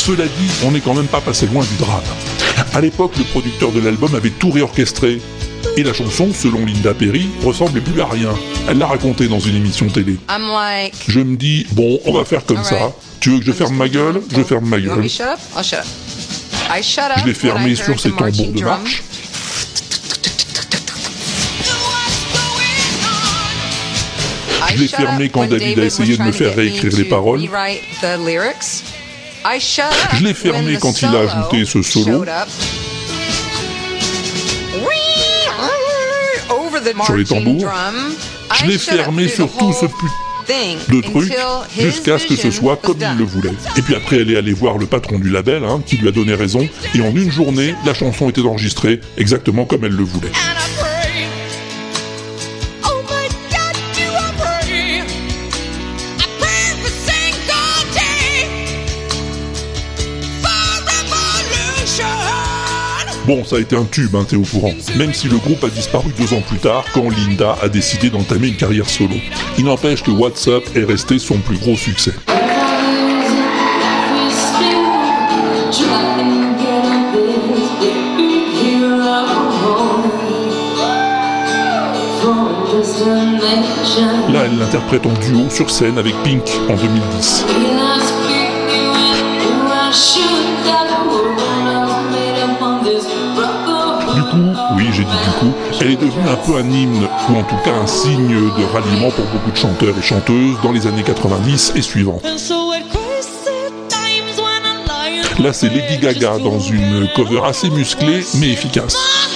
Cela 0.06 0.26
dit, 0.26 0.52
on 0.63 0.70
n'est 0.70 0.82
quand 0.82 0.94
même 0.94 1.08
pas 1.08 1.20
passé 1.20 1.48
loin 1.48 1.63
du 1.63 1.76
drame. 1.78 2.04
À 2.76 2.80
l'époque, 2.80 3.13
le 3.18 3.24
producteur 3.24 3.72
de 3.72 3.80
l'album 3.80 4.13
avait 4.13 4.30
tout 4.30 4.52
réorchestré. 4.52 5.20
Et 5.78 5.84
la 5.84 5.94
chanson, 5.94 6.30
selon 6.32 6.63
Linda 6.63 6.94
Perry, 6.94 7.26
ressemblait 7.44 7.82
plus 7.82 8.00
à 8.00 8.06
rien. 8.06 8.30
Elle 8.70 8.78
l'a 8.78 8.86
raconté 8.86 9.28
dans 9.28 9.39
une 9.39 9.56
émission 9.56 9.88
télé. 9.88 10.18
I'm 10.30 10.48
like, 10.48 10.94
Je 11.08 11.22
me 11.22 11.36
dis, 11.36 11.65
bon, 11.72 12.00
on 12.06 12.13
va 12.13 12.24
faire 12.24 12.46
comme 12.46 12.63
ça. 12.63 12.94
Tu 13.20 13.32
veux 13.32 13.39
que 13.39 13.46
je 13.46 13.52
ferme 13.52 13.76
ma 13.76 13.89
gueule? 13.89 14.22
Je 14.32 14.44
ferme 14.44 14.70
ma 14.70 14.80
gueule. 14.80 15.02
to 15.02 15.10
shut 15.10 15.26
up? 15.26 15.39
I'll 15.58 15.63
shut 15.63 15.80
up. 15.80 15.86
I 16.70 16.84
shut 16.84 17.06
up. 17.06 17.18
Je 17.22 17.26
l'ai 17.26 17.34
fermé 17.34 17.74
sur 17.74 18.00
ces 18.00 18.12
tambours 18.12 18.52
de 18.52 18.63
marche. 18.63 19.02
Je 24.70 24.82
l'ai 24.82 24.88
fermé 24.88 25.30
quand 25.30 25.48
David 25.48 25.80
a 25.80 25.86
essayé 25.86 26.15
de 26.15 26.22
me 26.22 26.32
faire 26.32 26.56
réécrire 26.56 26.96
les 26.96 27.06
paroles. 27.06 27.41
Je 30.14 30.24
l'ai 30.24 30.34
fermé 30.34 30.78
quand 30.80 31.02
il 31.02 31.08
a 31.08 31.20
ajouté 31.20 31.66
ce 31.66 31.82
solo. 31.82 32.26
Sur 37.06 37.16
les 37.16 37.26
tambours. 37.26 37.68
Je 38.60 38.66
l'ai 38.66 38.78
fermé 38.78 39.28
sur 39.28 39.52
tout 39.52 39.74
ce 39.74 39.86
putain 39.86 40.14
de 40.90 41.02
his 41.02 41.82
jusqu'à 41.82 42.20
ce 42.20 42.28
que 42.28 42.36
ce 42.36 42.52
soit 42.52 42.78
comme 42.78 42.98
il 43.02 43.18
le 43.18 43.24
voulait. 43.24 43.54
Et 43.78 43.82
puis 43.82 43.96
après, 43.96 44.18
elle 44.18 44.32
est 44.32 44.38
allée 44.38 44.54
voir 44.54 44.78
le 44.78 44.86
patron 44.86 45.18
du 45.20 45.30
label, 45.30 45.64
hein, 45.64 45.82
qui 45.86 45.98
lui 45.98 46.08
a 46.08 46.12
donné 46.12 46.36
raison, 46.36 46.68
et 46.94 47.02
en 47.02 47.16
une 47.16 47.32
journée, 47.32 47.76
la 47.86 47.94
chanson 47.94 48.30
était 48.30 48.42
enregistrée 48.42 49.02
exactement 49.18 49.66
comme 49.66 49.86
elle 49.86 49.96
le 49.96 50.04
voulait. 50.04 50.32
Bon, 63.28 63.44
ça 63.44 63.56
a 63.56 63.60
été 63.60 63.76
un 63.76 63.86
tube, 63.86 64.16
hein, 64.16 64.24
t'es 64.28 64.36
au 64.36 64.44
courant. 64.44 64.74
Même 64.98 65.12
si 65.12 65.28
le 65.28 65.38
groupe 65.38 65.64
a 65.64 65.70
disparu 65.70 66.12
deux 66.16 66.32
ans 66.36 66.42
plus 66.48 66.60
tard, 66.60 66.86
quand 66.94 67.10
Linda 67.10 67.58
a 67.60 67.70
décidé 67.70 68.12
d'entamer 68.12 68.50
une 68.50 68.56
carrière 68.56 68.88
solo. 68.88 69.16
Il 69.58 69.66
n'empêche 69.66 70.04
que 70.04 70.12
What's 70.12 70.48
Up 70.48 70.64
est 70.76 70.84
resté 70.84 71.18
son 71.18 71.40
plus 71.40 71.58
gros 71.58 71.76
succès. 71.76 72.14
Là, 84.30 84.43
elle 84.45 84.60
l'interprète 84.60 85.06
en 85.08 85.14
duo 85.14 85.49
sur 85.49 85.72
scène 85.72 85.97
avec 85.97 86.14
Pink 86.24 86.43
en 86.70 86.76
2010. 86.76 87.45
Du 95.06 95.39
coup, 95.39 95.53
elle 95.82 95.91
est 95.91 95.95
devenue 95.95 96.28
un 96.30 96.36
peu 96.36 96.56
un 96.56 96.70
hymne, 96.70 97.08
ou 97.30 97.38
en 97.38 97.43
tout 97.43 97.58
cas 97.64 97.74
un 97.74 97.88
signe 97.88 98.30
de 98.30 98.64
ralliement 98.74 99.12
pour 99.12 99.26
beaucoup 99.26 99.51
de 99.51 99.58
chanteurs 99.58 99.95
et 99.97 100.01
chanteuses 100.01 100.58
dans 100.64 100.72
les 100.72 100.88
années 100.88 101.03
90 101.03 101.74
et 101.76 101.82
suivantes. 101.82 102.24
Là, 105.39 105.51
c'est 105.51 105.70
Lady 105.70 105.97
Gaga 105.97 106.39
dans 106.39 106.60
une 106.60 107.10
cover 107.16 107.41
assez 107.45 107.70
musclée 107.70 108.24
mais 108.39 108.51
efficace. 108.51 109.35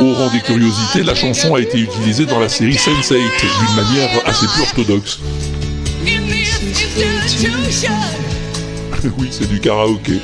Au 0.00 0.14
rang 0.14 0.30
des 0.30 0.40
curiosités, 0.40 1.02
la 1.02 1.14
chanson 1.14 1.56
a 1.56 1.60
été 1.60 1.78
utilisée 1.78 2.24
dans 2.24 2.38
la 2.38 2.48
série 2.48 2.76
Sense8 2.76 3.14
d'une 3.14 3.76
manière 3.76 4.10
assez 4.26 4.46
peu 4.46 4.62
orthodoxe. 4.62 5.18
oui, 9.18 9.28
c'est 9.30 9.48
du 9.48 9.58
karaoké. 9.60 10.20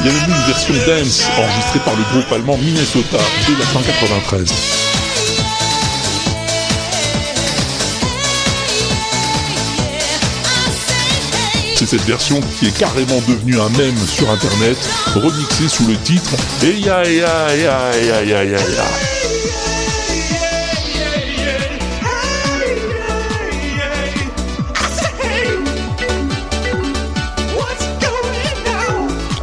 Il 0.00 0.06
y 0.06 0.10
avait 0.10 0.26
une 0.26 0.46
version 0.46 0.74
dance 0.86 1.24
enregistrée 1.38 1.80
par 1.80 1.94
le 1.96 2.02
groupe 2.12 2.30
allemand 2.32 2.58
Minnesota 2.58 3.18
dès 3.46 3.58
la 3.58 3.64
193. 3.64 4.83
C'est 11.86 11.98
cette 11.98 12.06
version 12.06 12.40
qui 12.58 12.66
est 12.66 12.78
carrément 12.78 13.20
devenue 13.28 13.60
un 13.60 13.68
mème 13.76 13.96
sur 14.06 14.30
internet, 14.30 14.78
remixée 15.14 15.68
sous 15.68 15.86
le 15.86 15.96
titre 15.96 16.30
Et 16.62 16.80
ya 16.80 17.04
ya 17.04 17.54
ya 17.54 17.90
ya 18.00 18.24
ya 18.24 18.44
ya 18.44 18.58
ya. 18.58 18.84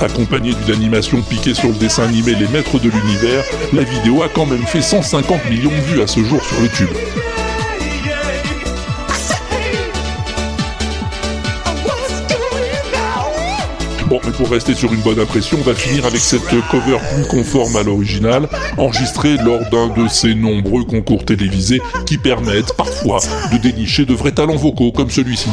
Accompagnée 0.02 0.54
d'une 0.56 0.74
animation 0.74 1.22
piquée 1.22 1.54
sur 1.54 1.70
le 1.70 1.76
dessin 1.76 2.06
animé 2.06 2.34
Les 2.34 2.48
Maîtres 2.48 2.80
de 2.80 2.90
l'Univers, 2.90 3.44
la 3.72 3.84
vidéo 3.84 4.24
a 4.24 4.30
quand 4.30 4.48
même 4.48 4.66
fait 4.66 4.82
150 4.82 5.48
millions 5.48 5.70
de 5.70 5.94
vues 5.94 6.02
à 6.02 6.08
ce 6.08 6.24
jour 6.24 6.44
sur 6.44 6.60
YouTube. 6.60 6.90
Bon, 14.12 14.20
mais 14.26 14.34
pour 14.34 14.50
rester 14.50 14.76
sur 14.76 14.94
une 14.94 15.00
bonne 15.00 15.22
impression, 15.22 15.58
on 15.58 15.64
va 15.64 15.74
finir 15.74 16.06
avec 16.06 16.20
cette 16.20 16.42
cover 16.70 16.98
plus 17.14 17.26
conforme 17.30 17.78
à 17.78 17.84
l'original, 17.84 18.50
enregistrée 18.78 19.38
lors 19.38 19.62
d'un 19.70 19.88
de 19.88 20.10
ces 20.10 20.36
nombreux 20.36 20.84
concours 20.84 21.24
télévisés 21.24 21.82
qui 22.06 22.18
permettent 22.18 22.76
parfois 22.76 23.20
de 23.54 23.58
dénicher 23.58 24.04
de 24.04 24.14
vrais 24.14 24.34
talents 24.34 24.58
vocaux 24.58 24.92
comme 24.92 25.10
celui-ci. 25.10 25.48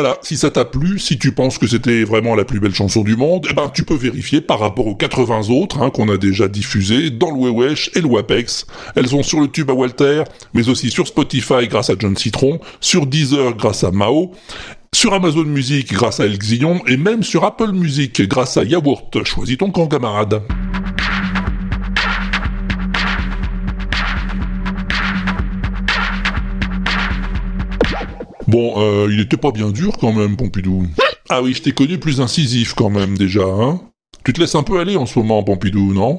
Voilà, 0.00 0.16
si 0.22 0.36
ça 0.36 0.52
t'a 0.52 0.64
plu, 0.64 1.00
si 1.00 1.18
tu 1.18 1.32
penses 1.32 1.58
que 1.58 1.66
c'était 1.66 2.04
vraiment 2.04 2.36
la 2.36 2.44
plus 2.44 2.60
belle 2.60 2.72
chanson 2.72 3.02
du 3.02 3.16
monde, 3.16 3.48
eh 3.50 3.52
ben 3.52 3.68
tu 3.68 3.82
peux 3.82 3.96
vérifier 3.96 4.40
par 4.40 4.60
rapport 4.60 4.86
aux 4.86 4.94
80 4.94 5.48
autres 5.50 5.82
hein, 5.82 5.90
qu'on 5.90 6.08
a 6.08 6.16
déjà 6.16 6.46
diffusées 6.46 7.10
dans 7.10 7.32
le 7.32 7.50
Wewesh 7.50 7.90
et 7.96 8.00
le 8.00 8.06
Wapex. 8.06 8.64
Elles 8.94 9.08
sont 9.08 9.24
sur 9.24 9.40
le 9.40 9.48
tube 9.48 9.68
à 9.70 9.72
Walter, 9.72 10.22
mais 10.54 10.68
aussi 10.68 10.92
sur 10.92 11.08
Spotify 11.08 11.66
grâce 11.66 11.90
à 11.90 11.94
John 11.98 12.16
Citron, 12.16 12.60
sur 12.80 13.06
Deezer 13.06 13.56
grâce 13.56 13.82
à 13.82 13.90
Mao, 13.90 14.30
sur 14.94 15.12
Amazon 15.14 15.42
Music 15.42 15.92
grâce 15.92 16.20
à 16.20 16.26
El 16.26 16.38
Xion, 16.38 16.80
et 16.86 16.96
même 16.96 17.24
sur 17.24 17.42
Apple 17.42 17.72
Music 17.72 18.22
grâce 18.28 18.56
à 18.56 18.62
Yaourt. 18.62 19.24
Choisis 19.24 19.58
ton 19.58 19.72
camp, 19.72 19.88
camarade. 19.88 20.44
Bon, 28.48 28.72
euh, 28.78 29.08
il 29.12 29.20
était 29.20 29.36
pas 29.36 29.50
bien 29.50 29.68
dur 29.68 29.92
quand 30.00 30.10
même, 30.10 30.34
Pompidou. 30.34 30.86
Ah 31.28 31.42
oui, 31.42 31.52
je 31.52 31.60
t'ai 31.60 31.72
connu 31.72 31.98
plus 31.98 32.22
incisif 32.22 32.72
quand 32.72 32.88
même 32.88 33.18
déjà, 33.18 33.44
hein. 33.44 33.78
Tu 34.24 34.32
te 34.32 34.40
laisses 34.40 34.54
un 34.54 34.62
peu 34.62 34.80
aller 34.80 34.96
en 34.96 35.04
ce 35.04 35.18
moment, 35.18 35.42
Pompidou, 35.42 35.92
non? 35.92 36.18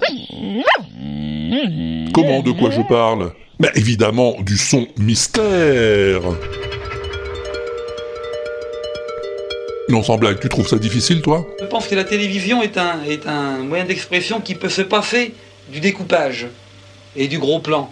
Comment, 2.14 2.42
de 2.44 2.52
quoi 2.52 2.70
je 2.70 2.82
parle? 2.88 3.32
Bah 3.60 3.70
évidemment, 3.74 4.36
du 4.42 4.58
son 4.58 4.88
mystère. 5.00 6.22
Non, 9.90 10.04
sans 10.04 10.20
blague, 10.20 10.40
tu 10.40 10.50
trouves 10.50 10.68
ça 10.68 10.78
difficile, 10.78 11.24
toi? 11.24 11.48
Je 11.60 11.66
pense 11.66 11.88
que 11.88 11.96
la 11.96 12.04
télévision 12.04 12.62
est 12.62 12.78
un, 12.78 13.04
est 13.08 13.26
un 13.28 13.58
moyen 13.64 13.86
d'expression 13.86 14.40
qui 14.40 14.54
peut 14.54 14.70
se 14.70 14.84
passer 14.84 15.34
du 15.72 15.80
découpage 15.80 16.46
et 17.16 17.28
du 17.28 17.40
gros 17.40 17.60
plan 17.60 17.90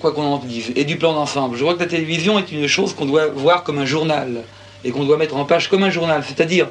quoi 0.00 0.12
qu'on 0.12 0.24
en 0.24 0.38
dise, 0.38 0.72
et 0.76 0.84
du 0.84 0.96
plan 0.96 1.12
d'ensemble. 1.12 1.56
Je 1.56 1.64
vois 1.64 1.74
que 1.74 1.80
la 1.80 1.86
télévision 1.86 2.38
est 2.38 2.50
une 2.52 2.66
chose 2.66 2.94
qu'on 2.94 3.06
doit 3.06 3.26
voir 3.28 3.62
comme 3.62 3.78
un 3.78 3.86
journal, 3.86 4.44
et 4.84 4.90
qu'on 4.90 5.04
doit 5.04 5.16
mettre 5.16 5.36
en 5.36 5.44
page 5.44 5.68
comme 5.68 5.82
un 5.82 5.90
journal, 5.90 6.24
c'est-à-dire 6.26 6.68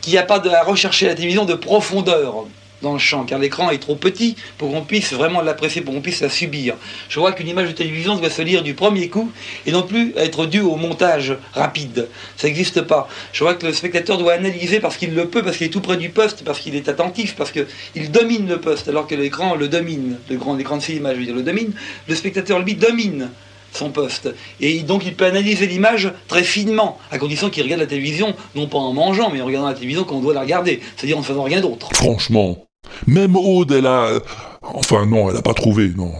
qu'il 0.00 0.12
n'y 0.12 0.18
a 0.18 0.22
pas 0.22 0.38
de, 0.38 0.48
à 0.50 0.62
rechercher 0.62 1.06
la 1.06 1.14
télévision 1.14 1.44
de 1.44 1.54
profondeur 1.54 2.46
dans 2.82 2.92
le 2.92 2.98
champ, 2.98 3.24
car 3.24 3.38
l'écran 3.38 3.70
est 3.70 3.78
trop 3.78 3.96
petit 3.96 4.36
pour 4.58 4.70
qu'on 4.70 4.82
puisse 4.82 5.12
vraiment 5.12 5.40
l'apprécier, 5.40 5.82
pour 5.82 5.94
qu'on 5.94 6.00
puisse 6.00 6.20
la 6.20 6.28
subir. 6.28 6.76
Je 7.08 7.20
vois 7.20 7.32
qu'une 7.32 7.48
image 7.48 7.68
de 7.68 7.72
télévision 7.74 8.16
doit 8.16 8.30
se 8.30 8.42
lire 8.42 8.62
du 8.62 8.74
premier 8.74 9.08
coup 9.08 9.30
et 9.66 9.72
non 9.72 9.82
plus 9.82 10.12
être 10.16 10.46
due 10.46 10.60
au 10.60 10.76
montage 10.76 11.34
rapide. 11.52 12.08
Ça 12.36 12.46
n'existe 12.46 12.82
pas. 12.82 13.08
Je 13.32 13.44
vois 13.44 13.54
que 13.54 13.66
le 13.66 13.72
spectateur 13.72 14.18
doit 14.18 14.32
analyser 14.32 14.80
parce 14.80 14.96
qu'il 14.96 15.14
le 15.14 15.28
peut, 15.28 15.42
parce 15.42 15.56
qu'il 15.56 15.66
est 15.66 15.70
tout 15.70 15.80
près 15.80 15.96
du 15.96 16.10
poste, 16.10 16.44
parce 16.44 16.60
qu'il 16.60 16.74
est 16.74 16.88
attentif, 16.88 17.34
parce 17.36 17.52
qu'il 17.52 18.10
domine 18.10 18.48
le 18.48 18.60
poste, 18.60 18.88
alors 18.88 19.06
que 19.06 19.14
l'écran 19.14 19.54
le 19.54 19.68
domine, 19.68 20.18
le 20.28 20.36
grand 20.36 20.58
écran 20.58 20.76
de 20.76 20.82
cinéma, 20.82 21.14
je 21.14 21.20
veux 21.20 21.26
dire, 21.26 21.34
le 21.34 21.42
domine. 21.42 21.72
Le 22.08 22.14
spectateur, 22.14 22.60
lui, 22.60 22.74
domine 22.74 23.30
son 23.72 23.90
poste. 23.90 24.34
Et 24.60 24.80
donc 24.80 25.04
il 25.06 25.14
peut 25.14 25.26
analyser 25.26 25.66
l'image 25.66 26.12
très 26.28 26.42
finement, 26.42 26.98
à 27.10 27.18
condition 27.18 27.50
qu'il 27.50 27.62
regarde 27.62 27.80
la 27.80 27.86
télévision, 27.86 28.34
non 28.54 28.66
pas 28.66 28.78
en 28.78 28.92
mangeant, 28.92 29.30
mais 29.30 29.40
en 29.40 29.46
regardant 29.46 29.68
la 29.68 29.74
télévision 29.74 30.04
quand 30.04 30.16
on 30.16 30.20
doit 30.20 30.34
la 30.34 30.40
regarder, 30.40 30.80
c'est-à-dire 30.96 31.18
en 31.18 31.22
faisant 31.22 31.44
rien 31.44 31.60
d'autre. 31.60 31.88
Franchement, 31.94 32.66
même 33.06 33.36
Aude, 33.36 33.72
elle 33.72 33.86
a... 33.86 34.18
Enfin 34.62 35.06
non, 35.06 35.30
elle 35.30 35.36
a 35.36 35.42
pas 35.42 35.54
trouvé, 35.54 35.90
non. 35.96 36.12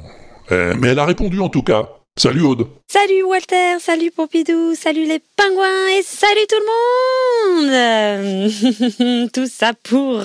Euh, 0.50 0.74
mais 0.78 0.88
elle 0.88 0.98
a 0.98 1.04
répondu 1.04 1.40
en 1.40 1.48
tout 1.48 1.62
cas. 1.62 1.88
Salut 2.16 2.42
Aude. 2.42 2.66
Salut 2.88 3.22
Walter, 3.22 3.78
salut 3.78 4.10
Pompidou, 4.10 4.74
salut 4.74 5.06
les 5.06 5.22
pingouins. 5.36 5.88
Et 5.96 6.02
salut 6.02 6.46
tout 6.48 6.56
le 6.58 7.66
monde. 8.42 9.30
Tout 9.32 9.46
ça 9.46 9.72
pour 9.82 10.22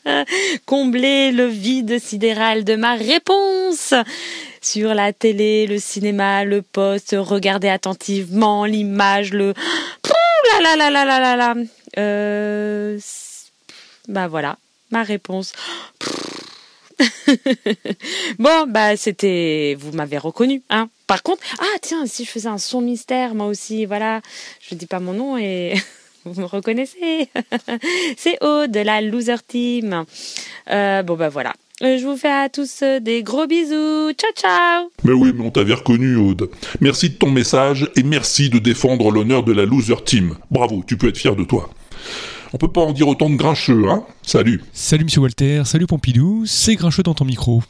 combler 0.66 1.32
le 1.32 1.46
vide 1.46 1.98
sidéral 1.98 2.64
de 2.64 2.76
ma 2.76 2.94
réponse. 2.94 3.92
Sur 4.62 4.94
la 4.94 5.12
télé, 5.12 5.66
le 5.66 5.78
cinéma, 5.78 6.44
le 6.44 6.62
poste, 6.62 7.16
regarder 7.18 7.68
attentivement 7.68 8.64
l'image, 8.64 9.32
le... 9.32 9.54
Euh... 11.98 12.98
Bah 14.08 14.28
voilà, 14.28 14.56
ma 14.90 15.02
réponse. 15.02 15.52
bon, 18.38 18.66
bah 18.68 18.96
c'était, 18.96 19.76
vous 19.78 19.92
m'avez 19.92 20.18
reconnu, 20.18 20.62
hein. 20.70 20.88
Par 21.06 21.22
contre, 21.22 21.42
ah 21.58 21.78
tiens, 21.82 22.06
si 22.06 22.24
je 22.24 22.30
faisais 22.30 22.48
un 22.48 22.58
son 22.58 22.80
mystère, 22.80 23.34
moi 23.34 23.46
aussi, 23.46 23.84
voilà, 23.86 24.20
je 24.60 24.74
dis 24.74 24.86
pas 24.86 25.00
mon 25.00 25.12
nom 25.12 25.38
et 25.38 25.74
vous 26.24 26.40
me 26.40 26.46
reconnaissez. 26.46 27.28
C'est 28.16 28.42
Aude 28.44 28.70
de 28.70 28.80
la 28.80 29.00
Loser 29.00 29.42
Team. 29.46 30.04
Euh, 30.70 31.02
bon 31.02 31.16
bah 31.16 31.28
voilà. 31.28 31.52
Euh, 31.82 31.96
Je 31.98 32.06
vous 32.06 32.16
fais 32.16 32.30
à 32.30 32.48
tous 32.50 32.82
des 33.00 33.22
gros 33.22 33.46
bisous. 33.46 34.12
Ciao 34.12 34.32
ciao. 34.36 34.90
Mais 35.02 35.12
oui, 35.12 35.32
mais 35.34 35.44
on 35.44 35.50
t'avait 35.50 35.74
reconnu, 35.74 36.16
Aude. 36.16 36.50
Merci 36.80 37.10
de 37.10 37.14
ton 37.14 37.30
message 37.30 37.90
et 37.96 38.02
merci 38.02 38.50
de 38.50 38.58
défendre 38.58 39.10
l'honneur 39.10 39.42
de 39.42 39.52
la 39.52 39.64
Loser 39.64 40.04
Team. 40.04 40.36
Bravo, 40.50 40.84
tu 40.86 40.96
peux 40.98 41.08
être 41.08 41.18
fier 41.18 41.34
de 41.34 41.44
toi. 41.44 41.70
On 42.52 42.58
peut 42.58 42.70
pas 42.70 42.80
en 42.80 42.92
dire 42.92 43.06
autant 43.06 43.30
de 43.30 43.36
grincheux, 43.36 43.88
hein 43.88 44.02
Salut. 44.22 44.62
Salut 44.72 45.04
Monsieur 45.04 45.20
Walter, 45.20 45.62
salut 45.64 45.86
Pompidou, 45.86 46.44
c'est 46.46 46.74
grincheux 46.74 47.04
dans 47.04 47.14
ton 47.14 47.24
micro. 47.24 47.62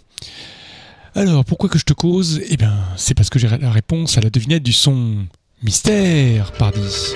Alors, 1.14 1.44
pourquoi 1.44 1.68
que 1.68 1.78
je 1.78 1.84
te 1.84 1.92
cause? 1.92 2.40
Eh 2.48 2.56
bien, 2.56 2.72
c'est 2.96 3.14
parce 3.14 3.28
que 3.28 3.38
j'ai 3.38 3.48
la 3.48 3.70
réponse 3.70 4.16
à 4.16 4.22
la 4.22 4.30
devinette 4.30 4.62
du 4.62 4.72
son 4.72 5.26
mystère, 5.62 6.52
pardi. 6.52 7.14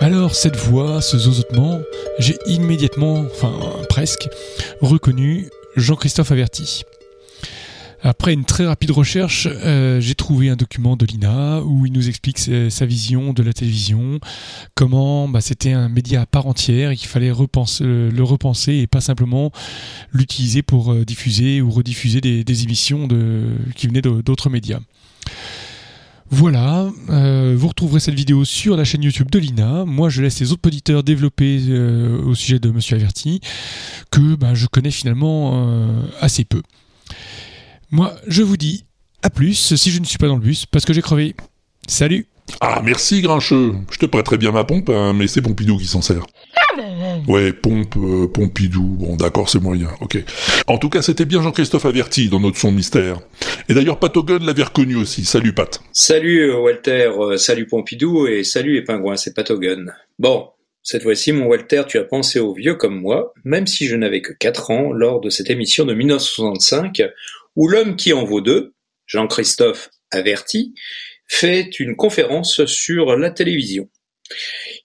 Alors, 0.00 0.34
cette 0.34 0.56
voix, 0.56 1.02
ce 1.02 1.18
zozotement, 1.18 1.80
j'ai 2.18 2.36
immédiatement, 2.46 3.24
enfin 3.30 3.52
presque, 3.90 4.28
reconnu 4.80 5.50
Jean-Christophe 5.76 6.32
Averti. 6.32 6.84
Après 8.02 8.32
une 8.32 8.44
très 8.44 8.66
rapide 8.66 8.90
recherche, 8.90 9.48
euh, 9.50 10.00
j'ai 10.00 10.14
trouvé 10.14 10.48
un 10.48 10.56
document 10.56 10.96
de 10.96 11.06
l'INA 11.06 11.62
où 11.62 11.86
il 11.86 11.92
nous 11.92 12.08
explique 12.08 12.38
sa, 12.38 12.68
sa 12.68 12.84
vision 12.84 13.32
de 13.32 13.42
la 13.42 13.52
télévision, 13.52 14.18
comment 14.74 15.28
bah, 15.28 15.40
c'était 15.40 15.72
un 15.72 15.88
média 15.88 16.22
à 16.22 16.26
part 16.26 16.46
entière 16.46 16.90
et 16.90 16.96
qu'il 16.96 17.08
fallait 17.08 17.28
le, 17.28 18.22
repenser 18.22 18.74
et 18.74 18.86
pas 18.86 19.00
simplement 19.00 19.52
l'utiliser 20.12 20.62
pour 20.62 20.92
euh, 20.92 21.04
diffuser 21.04 21.60
ou 21.60 21.70
rediffuser 21.70 22.20
des, 22.20 22.62
émissions 22.64 23.08
qui 23.74 23.86
venaient 23.86 24.02
d'autres 24.02 24.50
médias. 24.50 24.80
Voilà, 26.34 26.90
euh, 27.10 27.54
vous 27.58 27.68
retrouverez 27.68 28.00
cette 28.00 28.14
vidéo 28.14 28.46
sur 28.46 28.74
la 28.74 28.84
chaîne 28.84 29.02
YouTube 29.02 29.30
de 29.30 29.38
Lina. 29.38 29.84
Moi, 29.84 30.08
je 30.08 30.22
laisse 30.22 30.40
les 30.40 30.50
autres 30.50 30.66
auditeurs 30.66 31.02
développer 31.02 31.60
euh, 31.68 32.22
au 32.22 32.34
sujet 32.34 32.58
de 32.58 32.70
Monsieur 32.70 32.96
Averti, 32.96 33.42
que 34.10 34.34
ben, 34.34 34.54
je 34.54 34.66
connais 34.66 34.90
finalement 34.90 35.66
euh, 35.68 36.02
assez 36.22 36.46
peu. 36.46 36.62
Moi, 37.94 38.14
je 38.26 38.42
vous 38.42 38.56
dis 38.56 38.86
à 39.22 39.28
plus 39.28 39.76
si 39.76 39.90
je 39.90 40.00
ne 40.00 40.06
suis 40.06 40.16
pas 40.16 40.26
dans 40.26 40.36
le 40.36 40.40
bus, 40.40 40.64
parce 40.64 40.86
que 40.86 40.94
j'ai 40.94 41.02
crevé. 41.02 41.36
Salut 41.86 42.26
Ah, 42.62 42.80
merci, 42.82 43.20
Grincheux. 43.20 43.74
Je 43.90 43.98
te 43.98 44.06
prêterai 44.06 44.38
bien 44.38 44.50
ma 44.50 44.64
pompe, 44.64 44.88
hein, 44.88 45.12
mais 45.12 45.26
c'est 45.26 45.42
Pompidou 45.42 45.76
qui 45.76 45.84
s'en 45.84 46.00
sert. 46.00 46.24
Ouais, 47.28 47.52
pompe, 47.52 47.94
euh, 47.98 48.28
Pompidou. 48.28 48.96
Bon, 48.98 49.16
d'accord, 49.16 49.50
c'est 49.50 49.60
moyen, 49.60 49.88
ok. 50.00 50.24
En 50.68 50.78
tout 50.78 50.88
cas, 50.88 51.02
c'était 51.02 51.26
bien 51.26 51.42
Jean-Christophe 51.42 51.84
Averti 51.84 52.30
dans 52.30 52.40
notre 52.40 52.56
son 52.56 52.72
mystère. 52.72 53.20
Et 53.68 53.74
d'ailleurs, 53.74 53.98
Pat 53.98 54.16
Hogan 54.16 54.42
l'avait 54.42 54.62
reconnu 54.62 54.96
aussi. 54.96 55.26
Salut, 55.26 55.52
Pat. 55.52 55.78
Salut 55.92 56.50
euh, 56.50 56.60
Walter, 56.60 57.10
euh, 57.18 57.36
salut 57.36 57.66
Pompidou 57.66 58.26
et 58.26 58.42
salut 58.42 58.72
les 58.72 58.82
pingouins, 58.84 59.16
c'est 59.16 59.34
Patogun. 59.34 59.84
Bon, 60.18 60.48
cette 60.82 61.02
fois-ci, 61.02 61.32
mon 61.32 61.44
Walter, 61.44 61.82
tu 61.86 61.98
as 61.98 62.04
pensé 62.04 62.40
aux 62.40 62.54
vieux 62.54 62.74
comme 62.74 62.98
moi, 62.98 63.34
même 63.44 63.66
si 63.66 63.86
je 63.86 63.96
n'avais 63.96 64.22
que 64.22 64.32
4 64.32 64.70
ans 64.70 64.92
lors 64.92 65.20
de 65.20 65.28
cette 65.28 65.50
émission 65.50 65.84
de 65.84 65.92
1965 65.92 67.02
où 67.56 67.68
l'homme 67.68 67.96
qui 67.96 68.12
en 68.12 68.24
vaut 68.24 68.40
deux, 68.40 68.74
Jean-Christophe 69.06 69.90
Averti, 70.10 70.74
fait 71.28 71.80
une 71.80 71.96
conférence 71.96 72.64
sur 72.66 73.16
la 73.16 73.30
télévision. 73.30 73.88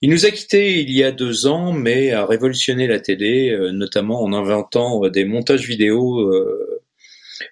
Il 0.00 0.10
nous 0.10 0.26
a 0.26 0.30
quittés 0.30 0.80
il 0.80 0.90
y 0.90 1.02
a 1.02 1.12
deux 1.12 1.46
ans, 1.46 1.72
mais 1.72 2.12
a 2.12 2.26
révolutionné 2.26 2.86
la 2.86 3.00
télé, 3.00 3.50
euh, 3.50 3.72
notamment 3.72 4.22
en 4.22 4.32
inventant 4.32 5.04
euh, 5.04 5.10
des 5.10 5.24
montages 5.24 5.66
vidéo 5.66 6.30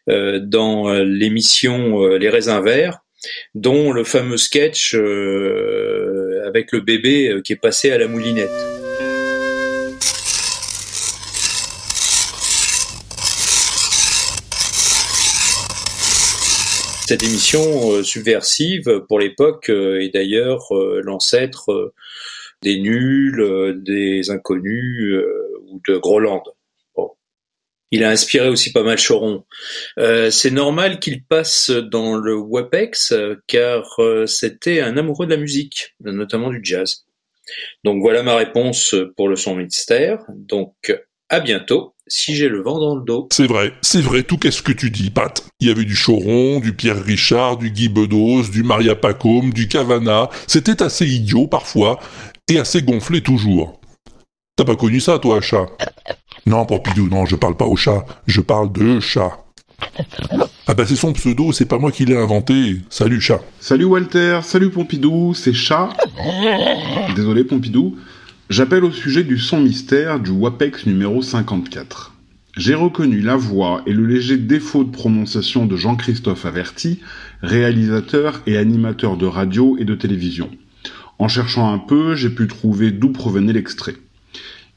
euh, 0.08 0.40
dans 0.40 0.92
l'émission 1.02 2.06
Les 2.16 2.28
raisins 2.28 2.60
verts, 2.60 3.00
dont 3.54 3.92
le 3.92 4.04
fameux 4.04 4.36
sketch 4.36 4.94
avec 4.94 6.72
le 6.72 6.80
bébé 6.80 7.40
qui 7.44 7.52
est 7.52 7.60
passé 7.60 7.90
à 7.90 7.98
la 7.98 8.06
moulinette. 8.08 8.75
Cette 17.06 17.22
émission 17.22 17.92
euh, 17.92 18.02
subversive 18.02 19.04
pour 19.08 19.20
l'époque 19.20 19.70
euh, 19.70 20.00
est 20.00 20.08
d'ailleurs 20.08 20.74
euh, 20.74 21.00
l'ancêtre 21.04 21.70
euh, 21.70 21.94
des 22.62 22.80
nuls, 22.80 23.40
euh, 23.40 23.74
des 23.76 24.28
inconnus 24.30 25.14
euh, 25.14 25.62
ou 25.68 25.80
de 25.86 25.98
Groland. 25.98 26.42
Il 27.92 28.02
a 28.02 28.10
inspiré 28.10 28.48
aussi 28.48 28.72
pas 28.72 28.82
mal 28.82 28.98
Choron. 28.98 29.44
Euh, 30.00 30.32
c'est 30.32 30.50
normal 30.50 30.98
qu'il 30.98 31.24
passe 31.24 31.70
dans 31.70 32.16
le 32.16 32.34
WAPEX 32.34 33.12
euh, 33.12 33.36
car 33.46 33.86
euh, 34.00 34.26
c'était 34.26 34.80
un 34.80 34.96
amoureux 34.96 35.26
de 35.26 35.30
la 35.30 35.40
musique, 35.40 35.94
notamment 36.00 36.50
du 36.50 36.58
jazz. 36.64 37.06
Donc 37.84 38.00
voilà 38.00 38.24
ma 38.24 38.34
réponse 38.34 38.96
pour 39.16 39.28
le 39.28 39.36
son 39.36 39.54
mystère. 39.54 40.24
Donc 40.34 40.74
à 41.28 41.40
bientôt 41.40 41.94
si 42.08 42.36
j'ai 42.36 42.48
le 42.48 42.62
vent 42.62 42.78
dans 42.78 42.94
le 42.94 43.02
dos. 43.02 43.28
C'est 43.32 43.46
vrai, 43.46 43.72
c'est 43.82 44.00
vrai, 44.00 44.22
tout 44.22 44.38
qu'est-ce 44.38 44.62
que 44.62 44.72
tu 44.72 44.90
dis, 44.90 45.10
Pat. 45.10 45.44
Il 45.60 45.66
y 45.66 45.70
avait 45.70 45.84
du 45.84 45.96
Choron, 45.96 46.60
du 46.60 46.72
Pierre 46.72 47.02
Richard, 47.02 47.56
du 47.56 47.70
Guy 47.70 47.88
Bedos, 47.88 48.44
du 48.44 48.62
Maria 48.62 48.94
Pacôme, 48.94 49.52
du 49.52 49.66
Cavana. 49.66 50.28
C'était 50.46 50.82
assez 50.82 51.06
idiot 51.06 51.48
parfois, 51.48 51.98
et 52.48 52.58
assez 52.58 52.82
gonflé 52.82 53.22
toujours. 53.22 53.80
T'as 54.54 54.64
pas 54.64 54.76
connu 54.76 55.00
ça, 55.00 55.18
toi, 55.18 55.40
chat? 55.40 55.66
Non, 56.46 56.64
Pompidou, 56.64 57.08
non, 57.08 57.26
je 57.26 57.34
parle 57.34 57.56
pas 57.56 57.66
au 57.66 57.76
chat, 57.76 58.04
je 58.26 58.40
parle 58.40 58.72
de 58.72 59.00
chat. 59.00 59.42
Ah 60.66 60.74
bah 60.74 60.84
c'est 60.86 60.96
son 60.96 61.12
pseudo, 61.12 61.52
c'est 61.52 61.66
pas 61.66 61.78
moi 61.78 61.92
qui 61.92 62.06
l'ai 62.06 62.16
inventé. 62.16 62.76
Salut, 62.88 63.20
chat. 63.20 63.40
Salut 63.60 63.84
Walter, 63.84 64.40
salut 64.42 64.70
Pompidou, 64.70 65.34
c'est 65.34 65.52
Chat. 65.52 65.90
Désolé 67.14 67.44
Pompidou. 67.44 67.96
J'appelle 68.48 68.84
au 68.84 68.92
sujet 68.92 69.24
du 69.24 69.38
son 69.38 69.60
mystère 69.60 70.20
du 70.20 70.30
WAPEX 70.30 70.86
numéro 70.86 71.20
54. 71.20 72.14
J'ai 72.56 72.76
reconnu 72.76 73.20
la 73.20 73.34
voix 73.34 73.82
et 73.86 73.92
le 73.92 74.06
léger 74.06 74.36
défaut 74.36 74.84
de 74.84 74.92
prononciation 74.92 75.66
de 75.66 75.76
Jean-Christophe 75.76 76.46
Averti, 76.46 77.00
réalisateur 77.42 78.42
et 78.46 78.56
animateur 78.56 79.16
de 79.16 79.26
radio 79.26 79.76
et 79.80 79.84
de 79.84 79.96
télévision. 79.96 80.48
En 81.18 81.26
cherchant 81.26 81.72
un 81.72 81.78
peu, 81.78 82.14
j'ai 82.14 82.30
pu 82.30 82.46
trouver 82.46 82.92
d'où 82.92 83.10
provenait 83.10 83.52
l'extrait. 83.52 83.96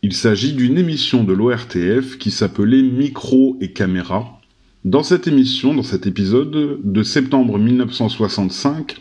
Il 0.02 0.14
s'agit 0.14 0.54
d'une 0.54 0.80
émission 0.80 1.24
de 1.24 1.34
l'ORTF 1.34 2.18
qui 2.18 2.32
s'appelait 2.32 2.82
Micro 2.82 3.56
et 3.62 3.72
Caméra. 3.72 4.42
Dans 4.84 5.04
cette 5.04 5.28
émission, 5.28 5.76
dans 5.76 5.84
cet 5.84 6.08
épisode 6.08 6.80
de 6.84 7.04
septembre 7.04 7.60
1965, 7.60 8.96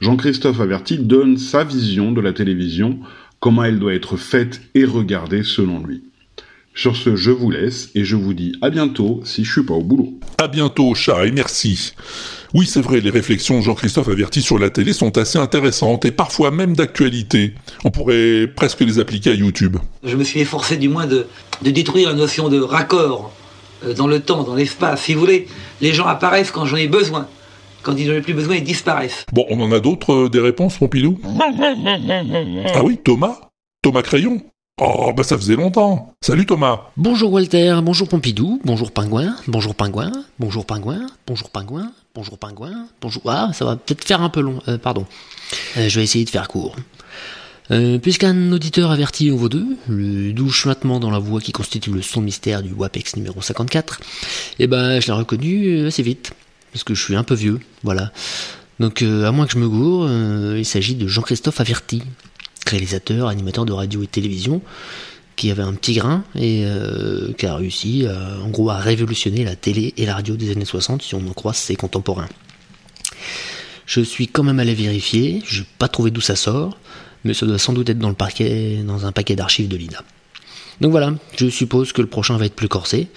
Jean-Christophe 0.00 0.60
Averti 0.60 0.98
donne 0.98 1.38
sa 1.38 1.64
vision 1.64 2.12
de 2.12 2.20
la 2.20 2.32
télévision, 2.32 2.98
comment 3.44 3.64
elle 3.64 3.78
doit 3.78 3.92
être 3.92 4.16
faite 4.16 4.62
et 4.74 4.86
regardée 4.86 5.42
selon 5.42 5.84
lui. 5.84 6.02
Sur 6.74 6.96
ce, 6.96 7.14
je 7.14 7.30
vous 7.30 7.50
laisse 7.50 7.90
et 7.94 8.02
je 8.02 8.16
vous 8.16 8.32
dis 8.32 8.54
à 8.62 8.70
bientôt 8.70 9.20
si 9.22 9.44
je 9.44 9.52
suis 9.52 9.64
pas 9.64 9.74
au 9.74 9.82
boulot. 9.82 10.14
À 10.38 10.48
bientôt, 10.48 10.94
chat, 10.94 11.26
et 11.26 11.30
merci. 11.30 11.92
Oui, 12.54 12.66
c'est 12.66 12.80
vrai, 12.80 13.00
les 13.00 13.10
réflexions 13.10 13.60
Jean-Christophe 13.60 14.08
Averti 14.08 14.40
sur 14.40 14.58
la 14.58 14.70
télé 14.70 14.94
sont 14.94 15.18
assez 15.18 15.36
intéressantes 15.36 16.06
et 16.06 16.10
parfois 16.10 16.50
même 16.52 16.74
d'actualité. 16.74 17.52
On 17.84 17.90
pourrait 17.90 18.46
presque 18.46 18.80
les 18.80 18.98
appliquer 18.98 19.32
à 19.32 19.34
YouTube. 19.34 19.76
Je 20.02 20.16
me 20.16 20.24
suis 20.24 20.40
efforcé 20.40 20.78
du 20.78 20.88
moins 20.88 21.06
de, 21.06 21.26
de 21.60 21.70
détruire 21.70 22.08
la 22.08 22.14
notion 22.14 22.48
de 22.48 22.62
raccord 22.62 23.30
euh, 23.84 23.92
dans 23.92 24.06
le 24.06 24.20
temps, 24.20 24.42
dans 24.42 24.54
l'espace. 24.54 25.02
Si 25.02 25.12
vous 25.12 25.20
voulez, 25.20 25.48
les 25.82 25.92
gens 25.92 26.06
apparaissent 26.06 26.50
quand 26.50 26.64
j'en 26.64 26.78
ai 26.78 26.88
besoin. 26.88 27.28
Quand 27.84 27.94
ils 27.96 28.10
n'en 28.10 28.18
ont 28.18 28.22
plus 28.22 28.32
besoin, 28.32 28.56
ils 28.56 28.64
disparaissent. 28.64 29.26
Bon, 29.32 29.44
on 29.50 29.60
en 29.60 29.70
a 29.70 29.78
d'autres, 29.78 30.24
euh, 30.24 30.28
des 30.30 30.40
réponses, 30.40 30.78
Pompidou 30.78 31.20
Ah 32.74 32.82
oui, 32.82 32.98
Thomas. 33.04 33.36
Thomas 33.82 34.02
Crayon. 34.02 34.40
Oh, 34.80 35.12
bah 35.16 35.22
ça 35.22 35.36
faisait 35.36 35.54
longtemps. 35.54 36.14
Salut 36.20 36.46
Thomas. 36.46 36.80
Bonjour 36.96 37.32
Walter, 37.32 37.78
bonjour 37.82 38.08
Pompidou, 38.08 38.60
bonjour 38.64 38.90
Pingouin, 38.90 39.36
bonjour 39.46 39.74
Pingouin, 39.74 40.10
bonjour 40.40 40.66
Pingouin, 40.66 41.06
bonjour 41.28 41.48
Pingouin, 41.48 41.92
bonjour 42.12 42.38
Pingouin, 42.38 42.86
bonjour... 43.00 43.22
Ah, 43.26 43.50
ça 43.52 43.64
va 43.66 43.76
peut-être 43.76 44.02
faire 44.02 44.20
un 44.20 44.30
peu 44.30 44.40
long, 44.40 44.58
euh, 44.66 44.76
pardon. 44.76 45.06
Euh, 45.76 45.88
je 45.88 46.00
vais 46.00 46.02
essayer 46.02 46.24
de 46.24 46.30
faire 46.30 46.48
court. 46.48 46.74
Euh, 47.70 47.98
Puisqu'un 47.98 48.50
auditeur 48.50 48.90
averti 48.90 49.30
en 49.30 49.36
vaut 49.36 49.48
deux, 49.48 49.76
le 49.88 50.32
doux 50.32 50.50
chuintement 50.50 50.98
dans 50.98 51.10
la 51.10 51.20
voix 51.20 51.40
qui 51.40 51.52
constitue 51.52 51.90
le 51.90 52.02
son 52.02 52.20
mystère 52.20 52.62
du 52.62 52.72
WAPEX 52.72 53.14
numéro 53.16 53.40
54, 53.40 54.00
eh 54.58 54.66
ben 54.66 54.98
je 55.00 55.06
l'ai 55.06 55.12
reconnu 55.12 55.86
assez 55.86 56.02
vite, 56.02 56.32
parce 56.74 56.82
que 56.82 56.92
je 56.92 57.02
suis 57.02 57.14
un 57.14 57.22
peu 57.22 57.34
vieux, 57.34 57.60
voilà. 57.84 58.12
Donc 58.80 59.02
euh, 59.02 59.26
à 59.26 59.30
moins 59.30 59.46
que 59.46 59.52
je 59.52 59.58
me 59.58 59.68
gourre, 59.68 60.06
euh, 60.08 60.56
il 60.58 60.64
s'agit 60.64 60.96
de 60.96 61.06
Jean-Christophe 61.06 61.60
Averti, 61.60 62.02
réalisateur, 62.66 63.28
animateur 63.28 63.64
de 63.64 63.72
radio 63.72 64.02
et 64.02 64.08
télévision, 64.08 64.60
qui 65.36 65.52
avait 65.52 65.62
un 65.62 65.72
petit 65.74 65.94
grain 65.94 66.24
et 66.34 66.64
euh, 66.64 67.32
qui 67.38 67.46
a 67.46 67.54
réussi 67.54 68.08
en 68.44 68.48
gros 68.48 68.70
à 68.70 68.78
révolutionner 68.78 69.44
la 69.44 69.54
télé 69.54 69.94
et 69.96 70.04
la 70.04 70.16
radio 70.16 70.36
des 70.36 70.50
années 70.50 70.64
60 70.64 71.00
si 71.02 71.14
on 71.14 71.24
en 71.28 71.32
croit 71.32 71.54
ses 71.54 71.76
contemporains. 71.76 72.28
Je 73.86 74.00
suis 74.00 74.26
quand 74.26 74.42
même 74.42 74.58
allé 74.58 74.74
vérifier, 74.74 75.42
je 75.46 75.60
n'ai 75.60 75.66
pas 75.78 75.86
trouvé 75.86 76.10
d'où 76.10 76.20
ça 76.20 76.34
sort, 76.34 76.76
mais 77.22 77.34
ça 77.34 77.46
doit 77.46 77.58
sans 77.58 77.72
doute 77.72 77.88
être 77.88 78.00
dans 78.00 78.08
le 78.08 78.16
parquet, 78.16 78.82
dans 78.84 79.06
un 79.06 79.12
paquet 79.12 79.36
d'archives 79.36 79.68
de 79.68 79.76
l'INA. 79.76 80.02
Donc 80.80 80.90
voilà, 80.90 81.12
je 81.36 81.48
suppose 81.48 81.92
que 81.92 82.00
le 82.00 82.08
prochain 82.08 82.36
va 82.36 82.46
être 82.46 82.54
plus 82.54 82.68
corsé. 82.68 83.08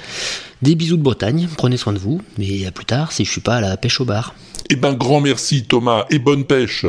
Des 0.61 0.75
bisous 0.75 0.97
de 0.97 1.03
Bretagne, 1.03 1.47
prenez 1.57 1.77
soin 1.77 1.93
de 1.93 1.99
vous, 1.99 2.21
mais 2.37 2.65
à 2.65 2.71
plus 2.71 2.85
tard 2.85 3.11
si 3.11 3.25
je 3.25 3.31
suis 3.31 3.41
pas 3.41 3.57
à 3.57 3.61
la 3.61 3.77
pêche 3.77 4.01
au 4.01 4.05
bar. 4.05 4.35
Eh 4.69 4.75
ben, 4.75 4.93
grand 4.93 5.21
merci 5.21 5.65
Thomas, 5.65 6.05
et 6.09 6.19
bonne 6.19 6.45
pêche. 6.45 6.85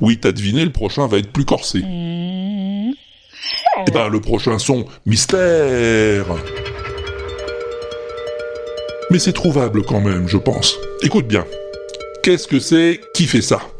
Oui, 0.00 0.18
t'as 0.18 0.32
deviné, 0.32 0.64
le 0.64 0.72
prochain 0.72 1.06
va 1.06 1.18
être 1.18 1.32
plus 1.32 1.44
corsé. 1.44 1.82
Eh 1.84 2.94
ben, 3.92 4.08
le 4.08 4.20
prochain 4.20 4.58
son, 4.58 4.86
mystère. 5.04 6.26
Mais 9.10 9.18
c'est 9.18 9.32
trouvable 9.32 9.84
quand 9.84 10.00
même, 10.00 10.28
je 10.28 10.38
pense. 10.38 10.76
Écoute 11.02 11.28
bien. 11.28 11.44
Qu'est-ce 12.22 12.48
que 12.48 12.58
c'est 12.58 13.00
qui 13.14 13.26
fait 13.26 13.42
ça? 13.42 13.60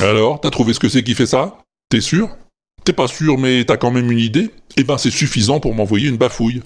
Alors, 0.00 0.40
t'as 0.40 0.50
trouvé 0.50 0.72
ce 0.72 0.80
que 0.80 0.88
c'est 0.88 1.02
qui 1.02 1.14
fait 1.14 1.26
ça? 1.26 1.58
T'es 1.90 2.00
sûr? 2.00 2.30
T'es 2.84 2.92
pas 2.94 3.06
sûr, 3.06 3.36
mais 3.36 3.64
t'as 3.64 3.76
quand 3.76 3.90
même 3.90 4.10
une 4.10 4.18
idée? 4.18 4.50
Eh 4.76 4.82
ben, 4.82 4.96
c'est 4.96 5.10
suffisant 5.10 5.60
pour 5.60 5.74
m'envoyer 5.74 6.08
une 6.08 6.16
bafouille. 6.16 6.62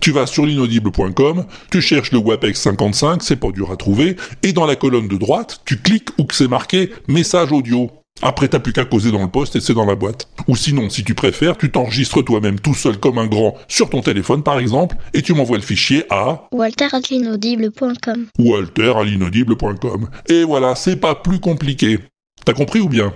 Tu 0.00 0.12
vas 0.12 0.26
sur 0.26 0.44
l'inaudible.com, 0.46 1.46
tu 1.70 1.80
cherches 1.80 2.12
le 2.12 2.18
WAPEX 2.18 2.60
55, 2.60 3.22
c'est 3.22 3.36
pas 3.36 3.50
dur 3.50 3.70
à 3.70 3.76
trouver, 3.76 4.16
et 4.42 4.52
dans 4.52 4.66
la 4.66 4.76
colonne 4.76 5.08
de 5.08 5.16
droite, 5.16 5.60
tu 5.64 5.78
cliques 5.78 6.10
où 6.18 6.24
que 6.24 6.34
c'est 6.34 6.48
marqué 6.48 6.90
message 7.08 7.52
audio. 7.52 7.90
Après, 8.22 8.46
t'as 8.46 8.60
plus 8.60 8.72
qu'à 8.72 8.84
causer 8.84 9.10
dans 9.10 9.22
le 9.22 9.28
poste 9.28 9.56
et 9.56 9.60
c'est 9.60 9.74
dans 9.74 9.86
la 9.86 9.96
boîte. 9.96 10.28
Ou 10.46 10.56
sinon, 10.56 10.88
si 10.88 11.02
tu 11.02 11.14
préfères, 11.14 11.56
tu 11.56 11.70
t'enregistres 11.70 12.22
toi-même 12.22 12.60
tout 12.60 12.74
seul 12.74 12.98
comme 12.98 13.18
un 13.18 13.26
grand 13.26 13.56
sur 13.66 13.90
ton 13.90 14.02
téléphone 14.02 14.42
par 14.42 14.58
exemple, 14.58 14.96
et 15.14 15.22
tu 15.22 15.34
m'envoies 15.34 15.56
le 15.56 15.62
fichier 15.64 16.04
à 16.10 16.46
walter.l'inaudible.com 16.52 18.26
walter 18.38 18.92
à 18.96 19.04
l'inaudible.com. 19.04 20.08
Et 20.28 20.44
voilà, 20.44 20.74
c'est 20.76 20.96
pas 20.96 21.16
plus 21.16 21.40
compliqué. 21.40 21.98
T'as 22.44 22.52
compris 22.52 22.80
ou 22.80 22.88
bien? 22.88 23.12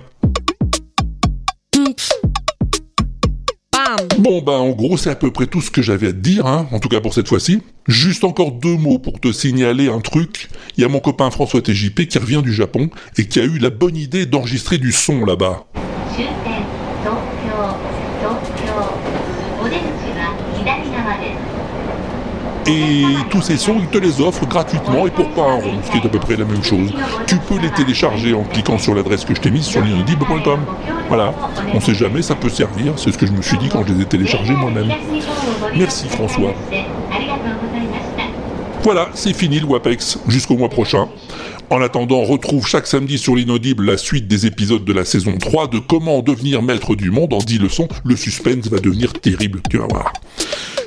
Bon 4.19 4.41
ben 4.41 4.53
en 4.53 4.69
gros 4.69 4.97
c'est 4.97 5.09
à 5.09 5.15
peu 5.15 5.31
près 5.31 5.47
tout 5.47 5.61
ce 5.61 5.71
que 5.71 5.81
j'avais 5.81 6.07
à 6.07 6.11
te 6.11 6.17
dire, 6.17 6.45
hein, 6.45 6.67
en 6.71 6.79
tout 6.79 6.89
cas 6.89 7.01
pour 7.01 7.13
cette 7.13 7.27
fois-ci. 7.27 7.61
Juste 7.87 8.23
encore 8.23 8.51
deux 8.51 8.75
mots 8.77 8.99
pour 8.99 9.19
te 9.19 9.31
signaler 9.31 9.89
un 9.89 9.99
truc. 9.99 10.49
Il 10.77 10.81
y 10.81 10.85
a 10.85 10.89
mon 10.89 10.99
copain 10.99 11.31
François 11.31 11.61
TJP 11.61 12.07
qui 12.07 12.17
revient 12.19 12.41
du 12.43 12.53
Japon 12.53 12.89
et 13.17 13.27
qui 13.27 13.39
a 13.39 13.43
eu 13.43 13.57
la 13.57 13.69
bonne 13.69 13.97
idée 13.97 14.25
d'enregistrer 14.25 14.77
du 14.77 14.91
son 14.91 15.25
là-bas. 15.25 15.65
終 16.19 16.58
Et 22.69 23.03
tous 23.31 23.41
ces 23.41 23.57
sons, 23.57 23.77
ils 23.79 23.87
te 23.87 23.97
les 23.97 24.21
offrent 24.21 24.45
gratuitement 24.45 25.07
et 25.07 25.09
pour 25.09 25.27
pas 25.31 25.41
un 25.41 25.55
rond, 25.55 25.79
ce 25.83 25.89
qui 25.89 25.97
est 25.97 26.05
à 26.05 26.09
peu 26.09 26.19
près 26.19 26.35
la 26.35 26.45
même 26.45 26.63
chose. 26.63 26.91
Tu 27.25 27.35
peux 27.37 27.57
les 27.59 27.71
télécharger 27.71 28.35
en 28.35 28.43
cliquant 28.43 28.77
sur 28.77 28.93
l'adresse 28.93 29.25
que 29.25 29.33
je 29.33 29.41
t'ai 29.41 29.49
mise 29.49 29.65
sur 29.65 29.81
linodib.com. 29.81 30.59
Voilà, 31.07 31.33
on 31.73 31.77
ne 31.77 31.81
sait 31.81 31.95
jamais, 31.95 32.21
ça 32.21 32.35
peut 32.35 32.49
servir. 32.49 32.93
C'est 32.97 33.11
ce 33.11 33.17
que 33.17 33.25
je 33.25 33.31
me 33.31 33.41
suis 33.41 33.57
dit 33.57 33.69
quand 33.69 33.83
je 33.87 33.93
les 33.93 34.03
ai 34.03 34.05
téléchargés 34.05 34.53
moi-même. 34.53 34.91
Merci 35.75 36.07
François. 36.09 36.53
Voilà, 38.83 39.09
c'est 39.13 39.33
fini 39.33 39.59
le 39.59 39.65
WAPEX. 39.65 40.19
Jusqu'au 40.27 40.55
mois 40.55 40.69
prochain. 40.69 41.07
En 41.71 41.81
attendant, 41.81 42.23
retrouve 42.23 42.65
chaque 42.65 42.87
samedi 42.87 43.19
sur 43.19 43.35
l'inaudible 43.35 43.85
la 43.85 43.97
suite 43.97 44.27
des 44.27 44.47
épisodes 44.47 44.83
de 44.83 44.93
la 44.93 45.05
saison 45.05 45.37
3 45.37 45.67
de 45.67 45.77
Comment 45.77 46.21
devenir 46.21 46.63
maître 46.63 46.95
du 46.95 47.11
monde 47.11 47.33
en 47.33 47.37
10 47.37 47.59
leçons. 47.59 47.87
Le 48.03 48.15
suspense 48.15 48.67
va 48.67 48.79
devenir 48.79 49.13
terrible, 49.13 49.61
tu 49.69 49.77
vas 49.77 49.87
voir. 49.87 50.11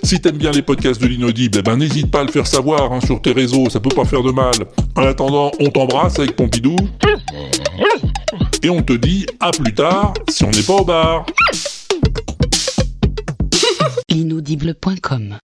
Si 0.03 0.21
t'aimes 0.21 0.39
bien 0.39 0.51
les 0.51 0.63
podcasts 0.63 1.01
de 1.01 1.07
l'inaudible, 1.07 1.59
eh 1.61 1.63
ben 1.63 1.77
n'hésite 1.77 2.11
pas 2.11 2.21
à 2.21 2.25
le 2.25 2.33
faire 2.33 2.49
savoir 2.49 2.93
hein, 2.93 3.01
sur 3.01 3.23
tes 3.23 3.31
réseaux, 3.31 3.71
ça 3.71 3.79
peut 3.79 3.95
pas 3.95 4.05
faire 4.05 4.23
de 4.23 4.33
mal. 4.33 4.55
En 4.97 5.03
attendant, 5.03 5.53
on 5.61 5.71
t'embrasse 5.71 6.19
avec 6.19 6.35
Pompidou. 6.35 6.75
Et 8.65 8.71
on 8.71 8.83
te 8.83 8.93
dit 8.93 9.27
à 9.39 9.53
plus 9.53 9.75
tard 9.75 10.15
si 10.29 10.45
on 10.45 10.51
n'est 10.51 10.63
pas 10.63 10.75
au 10.75 10.85
bar. 10.85 11.27
Inaudible.com 14.09 15.37